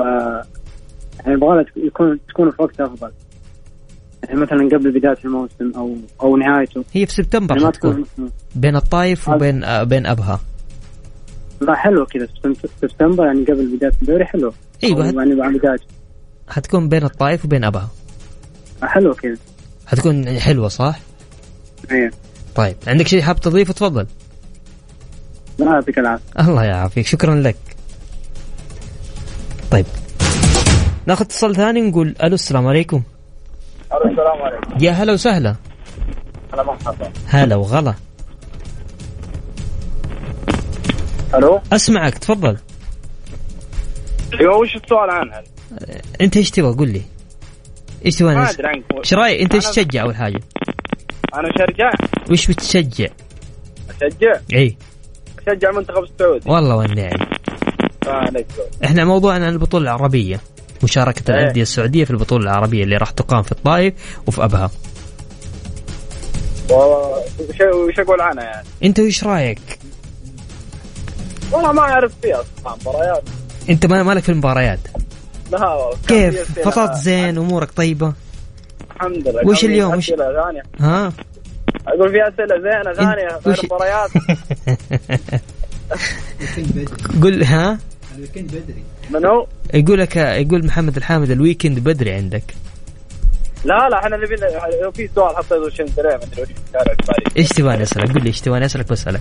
يعني 1.19 1.33
يبغى 1.35 1.65
يكون 1.77 2.19
تكون 2.29 2.51
في 2.51 2.63
وقت 2.63 2.81
أفضل. 2.81 3.11
يعني 4.25 4.41
مثلا 4.41 4.69
قبل 4.73 4.91
بداية 4.99 5.17
الموسم 5.25 5.73
أو 5.77 5.97
أو 6.23 6.37
نهايته. 6.37 6.85
هي 6.93 7.07
في 7.07 7.13
سبتمبر 7.13 7.57
يعني 7.59 7.73
تكون 7.73 8.05
بين 8.55 8.77
الطايف 8.77 9.29
وبين 9.29 9.65
آه 9.65 9.83
بين 9.83 10.07
أبها. 10.07 10.41
لا 11.61 11.75
حلوة 11.75 12.05
كذا 12.05 12.27
سبتم- 12.27 12.69
سبتمبر 12.83 13.27
يعني 13.27 13.45
قبل 13.45 13.77
بداية 13.77 13.93
الدوري 14.03 14.25
حلوة. 14.25 14.53
أيوه 14.85 15.07
يعني 15.07 15.35
بعد 15.35 15.53
بدايته. 15.53 15.85
حتكون 16.49 16.89
بين 16.89 17.05
الطايف 17.05 17.45
وبين 17.45 17.65
ابها 17.65 17.89
حلوة 18.83 19.15
كذا. 19.15 19.37
حتكون 19.87 20.41
حلوة 20.41 20.69
صح؟ 20.69 20.99
أيوه 21.91 22.11
طيب 22.55 22.77
عندك 22.87 23.07
شيء 23.09 23.23
حاب 23.23 23.41
تضيفه؟ 23.41 23.73
تفضل. 23.73 24.07
لا 25.59 25.67
يعطيك 25.67 25.99
العافية. 25.99 26.25
الله 26.41 26.65
يعافيك. 26.65 27.07
شكرا 27.07 27.35
لك. 27.35 27.57
طيب. 29.71 29.87
ناخذ 31.07 31.25
اتصال 31.25 31.57
ثاني 31.57 31.81
نقول 31.81 32.15
ألو 32.23 32.35
السلام 32.35 32.67
عليكم. 32.67 33.03
السلام 34.05 34.43
عليكم. 34.43 34.85
يا 34.85 34.91
هلا 34.91 35.13
وسهلا. 35.13 35.57
هلا 36.55 36.63
مرحبا. 36.63 37.13
هلا 37.27 37.57
وغلا. 37.57 37.95
ألو؟ 41.35 41.61
أسمعك 41.73 42.19
تفضل. 42.19 42.57
أيوه 44.41 44.57
وش 44.57 44.77
السؤال 44.77 45.11
عنها؟ 45.11 45.43
انت 46.21 46.37
إيش 46.37 46.51
تبغى؟ 46.51 46.75
قول 46.75 46.89
لي. 46.89 47.03
إيش 48.07 48.15
تبغى 48.17 48.35
ما 48.35 48.51
أدري 48.51 48.85
إيش 48.99 49.15
رأيك؟ 49.15 49.41
انت 49.41 49.55
إيش 49.55 49.67
تشجع 49.67 50.03
أول 50.03 50.17
حاجة؟ 50.17 50.41
أنا 51.35 51.49
شرجع 51.59 51.91
وش 52.31 52.47
بتشجع؟ 52.47 53.09
أشجع؟ 53.91 54.41
إي. 54.55 54.77
أشجع 55.39 55.71
المنتخب 55.71 56.03
السعودي. 56.03 56.51
والله 56.51 56.77
والنعم 56.77 57.27
إحنا 58.85 59.05
موضوعنا 59.05 59.47
عن 59.47 59.53
البطولة 59.53 59.85
العربية. 59.85 60.41
مشاركة 60.83 61.33
إيه. 61.33 61.41
الأندية 61.41 61.63
السعودية 61.63 62.05
في 62.05 62.11
البطولة 62.11 62.43
العربية 62.45 62.85
اللي 62.85 62.97
راح 62.97 63.11
تقام 63.11 63.43
في 63.43 63.53
الطائف 63.53 63.95
وفي 64.27 64.45
أبها. 64.45 64.71
وش 66.71 67.61
وش 67.61 67.99
أقول 67.99 68.21
عنها 68.21 68.45
يعني؟ 68.45 68.67
أنت 68.85 69.01
وش 69.01 69.25
رأيك؟ 69.25 69.79
والله 71.53 71.73
ما 71.73 71.81
أعرف 71.81 72.13
فيها 72.23 72.45
صراحة 72.63 72.77
مباريات. 72.77 73.23
أنت 73.71 73.87
ما 73.87 74.03
مالك 74.03 74.23
في 74.23 74.29
المباريات؟ 74.29 74.81
لا 75.51 75.91
كيف؟ 76.09 76.61
فطرت 76.69 76.95
زين 76.95 77.39
أمورك 77.39 77.71
طيبة 77.71 78.13
الحمد 78.97 79.29
لله 79.29 79.47
وش 79.47 79.65
اليوم؟ 79.65 79.95
وش- 79.97 80.13
ها؟ 80.81 81.13
أقول 81.87 82.11
في 82.11 82.29
أسئلة 82.29 82.59
زينة 82.61 82.93
ثانية 82.95 83.29
غير 83.47 83.59
وش- 83.59 83.65
مباريات 83.65 84.11
قل 87.23 87.45
ها؟ 87.45 87.79
الويكند 88.17 88.47
بدري 88.51 88.83
من 89.11 89.27
هو؟ 89.27 89.47
يقول 89.75 89.99
لك 89.99 90.17
يقول 90.17 90.67
محمد 90.67 90.97
الحامد 90.97 91.31
الويكند 91.31 91.79
بدري 91.79 92.13
عندك 92.13 92.43
لا 93.65 93.89
لا 93.89 93.99
إحنا 93.99 94.17
نبي 94.17 94.37
لو 94.83 94.91
في 94.91 95.09
سؤال 95.15 95.37
حطيته 95.37 95.59
وش 95.61 95.81
أنت 95.81 96.01
ما 96.01 96.15
أدري 96.15 96.43
وش 96.43 96.49
الشارع 96.69 96.95
في 96.95 97.07
باريس 97.07 97.37
إيش 97.37 97.49
تبغاني 97.49 97.83
أسألك؟ 97.83 98.13
قول 98.13 98.23
لي 98.23 98.29
إيش 98.29 98.41
تبغاني 98.41 98.65
أسألك 98.67 98.89
بسالك 98.93 99.21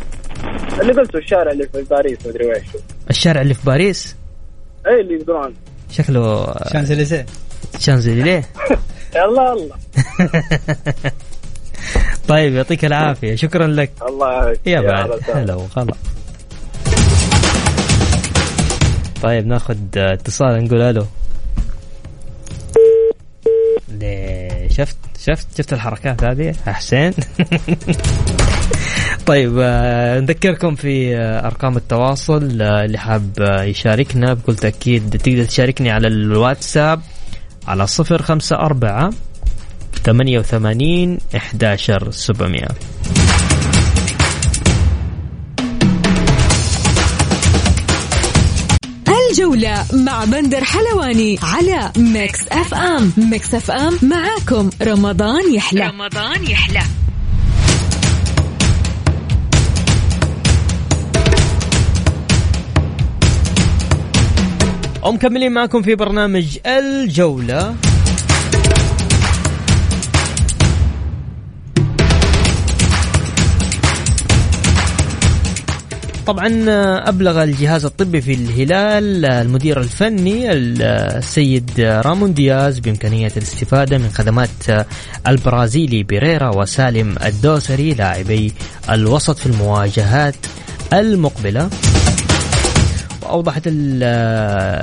اللي 0.81 0.93
قلته 0.93 1.17
الشارع 1.17 1.51
اللي 1.51 1.67
في 1.67 1.81
باريس 1.83 2.25
ما 2.25 2.31
أدري 2.31 2.45
ويش 2.47 2.61
الشارع 3.09 3.41
اللي 3.41 3.53
في 3.53 3.65
باريس 3.65 4.15
اي 4.87 5.01
اللي 5.01 5.13
يقولون 5.13 5.53
شكله 5.91 6.55
شانزليزيه. 6.73 7.25
شانزليزيه؟ 7.79 8.43
يلا 9.15 9.53
الله 9.53 9.75
طيب 12.27 12.53
يعطيك 12.53 12.85
العافية. 12.85 13.35
شكرا 13.35 13.67
لك. 13.67 13.91
الله 14.09 14.31
يعافيك. 14.33 14.59
يا 14.65 14.81
بعد. 14.81 15.09
هلا 15.33 15.55
وغلا. 15.55 15.93
طيب 19.23 19.47
ناخذ 19.47 19.75
اتصال 19.97 20.63
نقول 20.63 20.81
ألو. 20.81 21.05
ليه؟ 23.89 24.67
شفت 24.69 24.97
شفت 25.19 25.47
شفت 25.57 25.73
الحركات 25.73 26.23
هذه؟ 26.23 26.55
يا 26.67 26.73
حسين 26.73 27.13
طيب 29.25 29.57
آه، 29.59 30.19
نذكركم 30.19 30.75
في 30.75 31.17
آه، 31.17 31.47
أرقام 31.47 31.77
التواصل 31.77 32.61
آه، 32.61 32.85
اللي 32.85 32.97
حاب 32.97 33.31
يشاركنا 33.61 34.33
بكل 34.33 34.55
تأكيد 34.55 35.09
تقدر 35.09 35.43
تشاركني 35.43 35.91
على 35.91 36.07
الواتساب 36.07 37.01
على 37.67 37.87
صفر 37.87 38.21
خمسة 38.21 38.55
أربعة 38.55 39.09
ثمانية 40.03 40.39
وثمانين 40.39 41.17
إحداشر 41.35 42.11
سبعمية. 42.11 42.67
الجولة 49.31 49.85
مع 49.93 50.25
بندر 50.25 50.63
حلواني 50.63 51.39
على 51.43 51.91
Mix 51.97 52.39
FM. 52.51 53.11
Mix 53.17 53.55
FM 53.55 53.99
معاكم. 54.01 54.69
رمضان 54.81 55.53
يحلى. 55.53 55.87
رمضان 55.87 56.43
يحلى. 56.43 56.81
ومكملين 65.05 65.51
معكم 65.51 65.81
في 65.81 65.95
برنامج 65.95 66.57
الجولة. 66.65 67.75
طبعا 76.27 76.65
أبلغ 77.09 77.43
الجهاز 77.43 77.85
الطبي 77.85 78.21
في 78.21 78.33
الهلال 78.33 79.25
المدير 79.25 79.79
الفني 79.81 80.51
السيد 80.51 81.71
رامون 81.79 82.33
دياز 82.33 82.79
بإمكانية 82.79 83.31
الاستفادة 83.37 83.97
من 83.97 84.09
خدمات 84.09 84.85
البرازيلي 85.27 86.03
بيريرا 86.03 86.55
وسالم 86.55 87.15
الدوسري 87.25 87.93
لاعبي 87.93 88.53
الوسط 88.89 89.37
في 89.37 89.45
المواجهات 89.45 90.35
المقبلة. 90.93 91.69
وأوضحت 93.25 93.61
ال- 93.67 94.03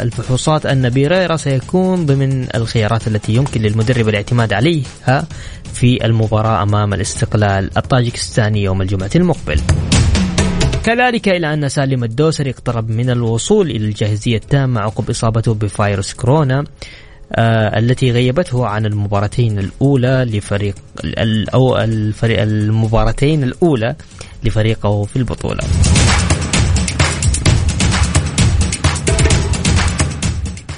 الفحوصات 0.03 0.67
أن 0.67 0.89
بيريرا 0.91 1.37
سيكون 1.37 2.07
ضمن 2.07 2.47
الخيارات 2.55 3.09
التي 3.09 3.35
يمكن 3.35 3.63
للمدرب 3.63 4.09
الاعتماد 4.09 4.53
عليها 4.53 5.27
في 5.75 6.05
المباراة 6.07 6.63
أمام 6.63 6.95
الاستقلال 6.95 7.71
الطاجكستاني 7.77 8.63
يوم 8.63 8.83
الجمعة 8.83 9.11
المقبل 9.17 9.61
كذلك 10.85 11.29
إلى 11.29 11.55
أن 11.55 11.69
سالم 11.69 12.05
الدوسري 12.05 12.51
اقترب 12.51 12.91
من 12.91 13.11
الوصول 13.11 13.71
إلى 13.71 13.85
الجاهزية 13.85 14.37
التامة 14.37 14.81
عقب 14.81 15.11
إصابته 15.11 15.55
بفيروس 15.55 16.15
كورونا 16.15 16.65
آه 17.35 17.79
التي 17.79 18.11
غيبته 18.11 18.67
عن 18.67 18.87
المباراتين 18.87 19.59
الأولى 19.59 20.25
لفريق 20.29 20.75
أو 21.55 21.79
الفريق 21.79 22.43
المباراتين 22.43 23.43
الأولى 23.45 23.95
لفريقه 24.45 25.05
في 25.05 25.17
البطولة. 25.17 25.61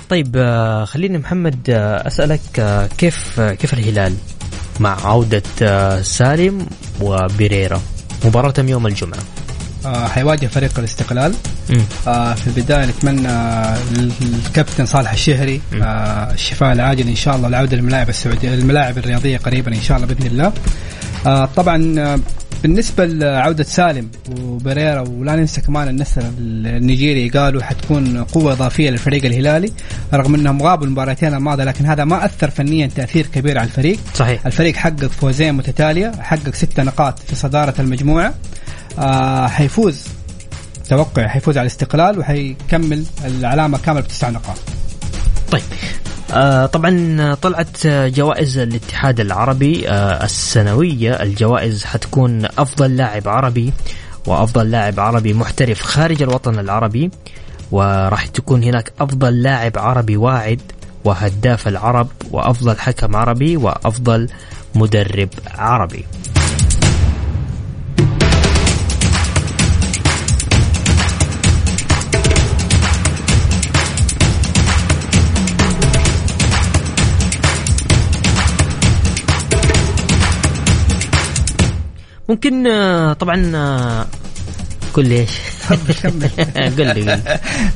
طيب 0.09 0.37
آه، 0.37 0.85
خليني 0.85 1.19
محمد 1.19 1.71
آه، 1.71 2.07
أسألك 2.07 2.41
آه، 2.59 2.87
كيف 2.99 3.41
كيف 3.41 3.75
الهلال 3.75 4.15
مع 4.81 5.07
عودة 5.07 5.43
آه، 5.63 6.01
سالم 6.03 6.67
وبيريرا 7.01 7.81
مباراتهم 8.25 8.69
يوم 8.69 8.87
الجمعة. 8.87 9.19
آه 9.87 10.09
حيواجه 10.09 10.47
فريق 10.47 10.79
الاستقلال. 10.79 11.35
آه 12.07 12.35
في 12.35 12.47
البداية 12.47 12.87
نتمنى 12.87 13.29
الكابتن 14.47 14.87
صالح 14.87 15.13
الشهري 15.13 15.61
آه 15.83 16.33
الشفاء 16.33 16.73
العاجل 16.73 17.09
إن 17.09 17.15
شاء 17.17 17.37
الله 17.37 17.47
والعوده 17.47 17.77
للملاعب 17.77 18.09
السعودية 18.09 18.55
الملاعب 18.55 18.99
الرياضية 18.99 19.37
قريبا 19.39 19.75
إن 19.75 19.81
شاء 19.81 19.97
الله 19.97 20.09
بإذن 20.09 20.27
الله 20.27 20.53
آه 21.27 21.49
طبعا 21.57 22.21
بالنسبة 22.65 23.07
لعودة 23.07 23.65
سالم 23.65 24.11
وبريرا 24.41 25.01
ولا 25.01 25.37
ننسى 25.37 25.61
كمان 25.61 25.89
النسر 25.89 26.23
النيجيري 26.39 27.29
قالوا 27.29 27.63
حتكون 27.63 28.25
قوة 28.25 28.53
إضافية 28.53 28.91
للفريق 28.91 29.25
الهلالي 29.25 29.73
رغم 30.15 30.35
أنهم 30.35 30.63
غابوا 30.63 30.87
المباراتين 30.87 31.35
الماضية 31.35 31.65
لكن 31.65 31.87
هذا 31.87 32.05
ما 32.05 32.25
أثر 32.25 32.51
فنيا 32.51 32.87
تأثير 32.87 33.27
كبير 33.27 33.59
على 33.59 33.67
الفريق. 33.67 33.99
صحيح. 34.15 34.47
الفريق 34.47 34.77
حقق 34.77 35.07
فوزين 35.07 35.55
متتالية 35.55 36.13
حقق 36.21 36.55
ستة 36.55 36.83
نقاط 36.83 37.19
في 37.19 37.35
صدارة 37.37 37.75
المجموعة. 37.79 38.35
آه 38.99 39.47
حيفوز 39.47 40.03
توقع 40.89 41.29
حيفوز 41.29 41.59
على 41.59 41.67
الاستقلال 41.67 42.19
وحيكمل 42.19 43.05
العلامة 43.25 43.79
كاملة 43.79 44.03
بتسع 44.03 44.31
نقاط. 44.31 44.59
طيب. 45.51 45.63
آه 46.35 46.67
طبعا 46.67 47.35
طلعت 47.35 47.87
جوائز 47.87 48.59
الاتحاد 48.59 49.21
العربي 49.21 49.89
آه 49.89 50.25
السنوية. 50.25 51.23
الجوائز 51.23 51.85
حتكون 51.85 52.45
أفضل 52.59 52.97
لاعب 52.97 53.29
عربي 53.29 53.73
وأفضل 54.27 54.71
لاعب 54.71 55.01
عربي 55.01 55.35
محترف 55.35 55.83
خارج 55.83 56.23
الوطن 56.23 56.59
العربي 56.59 57.11
وراح 57.73 58.27
تكون 58.27 58.63
هناك 58.63 58.93
أفضل 59.01 59.43
لاعب 59.43 59.79
عربي 59.79 60.17
واعد 60.17 60.61
وهداف 61.05 61.69
العرب 61.69 62.09
وأفضل 62.31 62.79
حكم 62.79 63.17
عربي 63.17 63.57
وأفضل 63.57 64.29
مدرب 64.75 65.29
عربي. 65.55 66.05
ممكن 82.29 82.67
آه، 82.67 83.13
طبعا 83.13 83.53
آه، 83.57 84.07
قل 84.95 85.09
لي 85.09 85.21
إيش؟ 85.21 85.31
قل 86.79 87.05
لي. 87.05 87.21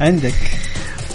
عندك. 0.01 0.35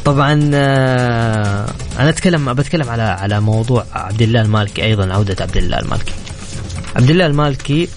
طبعا 0.05 0.51
آه، 0.53 1.69
أنا 1.99 2.09
أتكلم 2.09 2.53
بتكلم 2.53 2.89
على 2.89 3.01
على 3.01 3.39
موضوع 3.39 3.85
عبد 3.93 4.21
الله 4.21 4.41
المالكي 4.41 4.83
أيضا 4.83 5.13
عودة 5.13 5.35
عبد 5.41 5.57
الله 5.57 5.79
المالكي. 5.79 6.13
عبد 6.95 7.09
الله 7.09 7.25
المالكي 7.25 7.87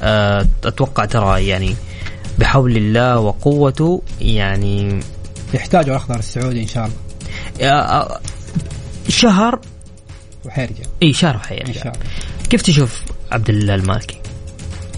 أتوقع 0.64 1.04
ترى 1.04 1.46
يعني 1.46 1.74
بحول 2.38 2.76
الله 2.76 3.18
وقوته 3.18 4.02
يعني 4.20 5.00
يحتاجوا 5.54 5.90
الاخضر 5.90 6.18
السعودي 6.18 6.62
إن 6.62 6.66
شاء 6.66 6.90
الله. 7.60 8.18
شهر 9.08 9.60
وحيرجع. 10.44 10.84
إي 11.02 11.12
شهر 11.12 11.34
إن 11.34 11.40
حيرجع 11.40 11.72
شاء 11.72 11.92
الله. 11.92 12.06
كيف 12.50 12.62
تشوف 12.62 13.02
عبد 13.32 13.50
الله 13.50 13.74
المالكي؟ 13.74 14.25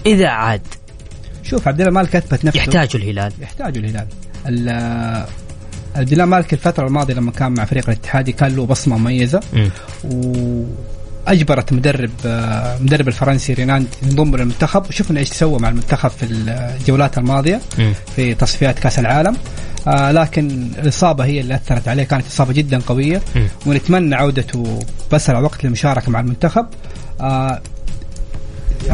إذا 0.08 0.28
عاد 0.28 0.60
شوف 1.42 1.68
عبد 1.68 1.80
الله 1.80 1.92
مالك 1.92 2.16
أثبت 2.16 2.44
نفسه. 2.44 2.58
يحتاجه 2.58 2.96
الهلال. 2.96 3.32
يحتاجوا 3.40 3.82
الهلال. 3.82 4.06
ال- 4.46 5.26
عبد 5.96 6.12
الله 6.12 6.24
مالك 6.24 6.52
الفترة 6.52 6.86
الماضية 6.86 7.14
لما 7.14 7.30
كان 7.30 7.54
مع 7.54 7.64
فريق 7.64 7.90
الاتحادي 7.90 8.32
كان 8.32 8.56
له 8.56 8.66
بصمة 8.66 8.98
مميزة. 8.98 9.40
مم. 9.52 9.70
وأجبرت 11.26 11.72
مدرب 11.72 12.10
آه، 12.26 12.78
مدرب 12.78 13.08
الفرنسي 13.08 13.52
ريناند 13.52 13.86
ينضم 14.02 14.36
للمنتخب. 14.36 14.86
وشفنا 14.88 15.20
إيش 15.20 15.28
سوى 15.28 15.58
مع 15.58 15.68
المنتخب 15.68 16.10
في 16.10 16.24
الجولات 16.24 17.18
الماضية 17.18 17.60
مم. 17.78 17.92
في 18.16 18.34
تصفيات 18.34 18.78
كأس 18.78 18.98
العالم. 18.98 19.36
آه 19.88 20.12
لكن 20.12 20.68
الإصابة 20.78 21.24
هي 21.24 21.40
اللي 21.40 21.54
أثرت 21.54 21.88
عليه. 21.88 22.02
كانت 22.04 22.26
إصابة 22.26 22.52
جدا 22.52 22.80
قوية. 22.86 23.22
مم. 23.36 23.46
ونتمنى 23.66 24.14
عودته 24.14 24.78
بأسرع 25.12 25.38
وقت 25.38 25.64
للمشاركة 25.64 26.10
مع 26.10 26.20
المنتخب. 26.20 26.66
آه 27.20 27.60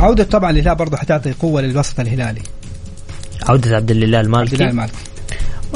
عودته 0.04 0.24
طبعا 0.24 0.52
للهلال 0.52 0.74
برضه 0.76 0.96
حتعطي 0.96 1.32
قوة 1.32 1.60
للوسط 1.60 2.00
الهلالي. 2.00 2.42
عودة 3.42 3.76
عبد 3.76 3.90
الله 3.90 4.04
عبد 4.06 4.12
الله 4.12 4.20
المالكي. 4.20 4.64
المالكي 4.64 4.94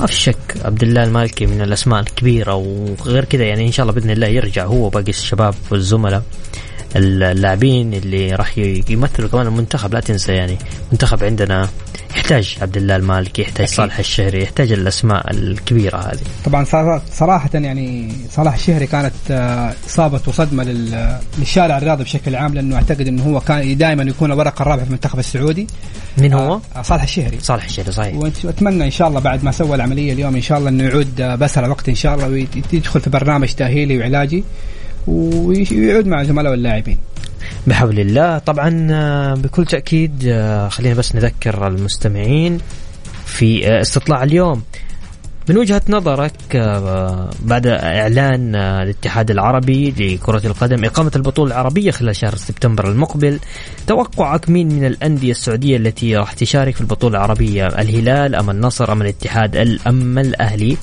ما 0.00 0.06
في 0.06 0.14
شك 0.14 0.56
عبد 0.64 0.82
الله 0.82 1.04
المالكي 1.04 1.46
من 1.46 1.60
الأسماء 1.60 2.00
الكبيرة 2.00 2.54
وغير 2.54 3.24
كذا 3.24 3.44
يعني 3.44 3.66
إن 3.66 3.72
شاء 3.72 3.86
الله 3.86 3.94
بإذن 4.00 4.10
الله 4.10 4.26
يرجع 4.26 4.64
هو 4.64 4.86
وباقي 4.86 5.08
الشباب 5.08 5.54
والزملاء 5.70 6.22
اللاعبين 6.96 7.94
اللي 7.94 8.34
راح 8.34 8.58
يمثلوا 8.88 9.28
كمان 9.28 9.46
المنتخب. 9.46 9.94
لا 9.94 10.00
تنسى 10.00 10.32
يعني 10.32 10.58
المنتخب 10.88 11.24
عندنا 11.24 11.68
يحتاج 12.30 12.56
عبد 12.62 12.76
الله 12.76 12.96
المالكي 12.96 13.42
يحتاج 13.42 13.64
أكيد. 13.66 13.76
صالح 13.76 13.98
الشهري 13.98 14.42
يحتاج 14.42 14.72
الأسماء 14.72 15.30
الكبيرة 15.30 15.96
هذه. 15.98 16.18
طبعا 16.44 16.64
صراحة 17.12 17.50
يعني 17.54 18.12
صلاح 18.30 18.54
الشهري 18.54 18.86
كانت 18.86 19.12
آه، 19.30 19.72
إصابة 19.86 20.20
وصدمة 20.26 20.64
لل- 20.64 21.18
للشارع 21.38 21.78
الرياضي 21.78 22.04
بشكل 22.04 22.34
عام 22.36 22.54
لأنه 22.54 22.76
أعتقد 22.76 23.08
أنه 23.08 23.22
هو 23.22 23.40
كان 23.40 23.76
دائما 23.76 24.02
يكون 24.02 24.32
الورقة 24.32 24.62
الرابعة 24.62 24.84
في 24.84 24.90
المنتخب 24.90 25.18
السعودي. 25.18 25.66
من 26.18 26.32
هو؟ 26.32 26.60
آه، 26.76 26.82
صالح 26.82 27.02
الشهري. 27.02 27.38
صالح 27.40 27.64
الشهري 27.64 27.92
صحيح. 27.92 28.14
وأتمنى 28.44 28.84
إن 28.84 28.90
شاء 28.90 29.08
الله 29.08 29.20
بعد 29.20 29.44
ما 29.44 29.50
سوى 29.52 29.74
العملية 29.74 30.12
اليوم 30.12 30.34
إن 30.34 30.42
شاء 30.42 30.58
الله 30.58 30.68
إنه 30.70 30.84
يعود 30.84 31.20
آه، 31.20 31.34
بأسرع 31.34 31.68
وقت 31.68 31.88
إن 31.88 31.94
شاء 31.94 32.14
الله 32.14 32.28
ويدخل 32.72 33.00
في 33.00 33.10
برنامج 33.10 33.48
تأهيلي 33.48 33.98
وعلاجي 33.98 34.44
ويعود 35.06 36.06
مع 36.06 36.22
زملائه 36.22 36.54
اللاعبين 36.54 36.98
بحول 37.66 38.00
الله. 38.00 38.38
طبعا 38.38 38.88
آه، 38.90 39.34
بكل 39.34 39.64
تأكيد 39.64 40.24
آه، 40.28 40.68
خلينا 40.68 40.94
بس 40.94 41.14
نذكر 41.14 41.66
المستمعين 41.66 42.58
في 43.26 43.68
آه، 43.68 43.80
استطلاع 43.80 44.22
اليوم. 44.22 44.62
من 45.48 45.58
وجهة 45.58 45.82
نظرك 45.88 46.32
بعد 47.42 47.66
إعلان 47.66 48.54
الاتحاد 48.54 49.30
العربي 49.30 49.90
لكرة 49.98 50.46
القدم 50.46 50.84
إقامة 50.84 51.10
البطولة 51.16 51.52
العربية 51.52 51.90
خلال 51.90 52.16
شهر 52.16 52.36
سبتمبر 52.36 52.88
المقبل 52.88 53.38
توقعك 53.86 54.48
مين 54.50 54.68
من 54.68 54.84
الأندية 54.84 55.30
السعودية 55.30 55.76
التي 55.76 56.16
راح 56.16 56.32
تشارك 56.32 56.74
في 56.74 56.80
البطولة 56.80 57.16
العربية؟ 57.16 57.66
الهلال 57.66 58.34
أم 58.34 58.50
النصر 58.50 58.92
أم 58.92 59.02
الاتحاد 59.02 59.56
ال- 59.56 59.80
أم 59.88 60.18
الأهلي؟ 60.18 60.76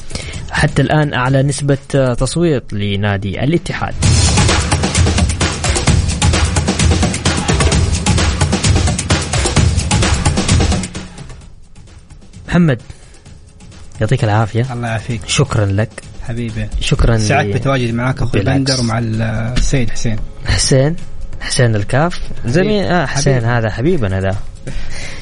حتى 0.51 0.81
الآن 0.81 1.13
أعلى 1.13 1.43
نسبة 1.43 1.77
تصويت 2.17 2.73
لنادي 2.73 3.43
الاتحاد. 3.43 3.93
محمد 12.55 12.81
يعطيك 14.01 14.23
العافية. 14.23 14.73
الله 14.73 14.87
يعافيك. 14.87 15.21
شكرا 15.27 15.65
لك. 15.65 15.89
حبيبي. 16.23 16.67
شكرا 16.81 17.17
سعدت 17.17 17.55
بتواجدي 17.55 17.91
معاك 17.91 18.21
أخوي. 18.21 18.41
بندر 18.41 18.79
ومع 18.79 18.99
السيد 18.99 19.89
حسين. 19.89 20.19
حسين 20.45 20.95
حسين 21.41 21.75
الكاف. 21.75 22.19
زميل 22.45 22.85
آه 22.85 23.05
حسين 23.05 23.33
حبيب. 23.33 23.49
هذا 23.49 23.69
حبيبنا 23.69 24.21
ذا. 24.21 24.35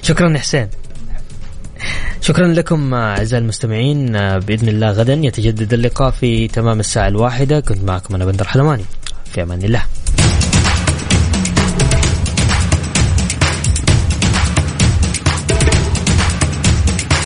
شكرا 0.01 0.37
حسين. 0.37 0.67
شكرا 2.21 2.47
لكم 2.47 2.93
أعزائي 2.93 3.41
المستمعين. 3.41 4.11
بإذن 4.39 4.67
الله 4.67 4.91
غدا 4.91 5.13
يتجدد 5.13 5.73
اللقاء 5.73 6.11
في 6.11 6.47
تمام 6.47 6.79
الساعة 6.79 7.07
الواحدة. 7.07 7.59
كنت 7.59 7.83
معكم 7.83 8.15
أنا 8.15 8.25
بندر 8.25 8.47
حلواني. 8.47 8.85
في 9.33 9.43
أمان 9.43 9.63
الله. 9.63 9.83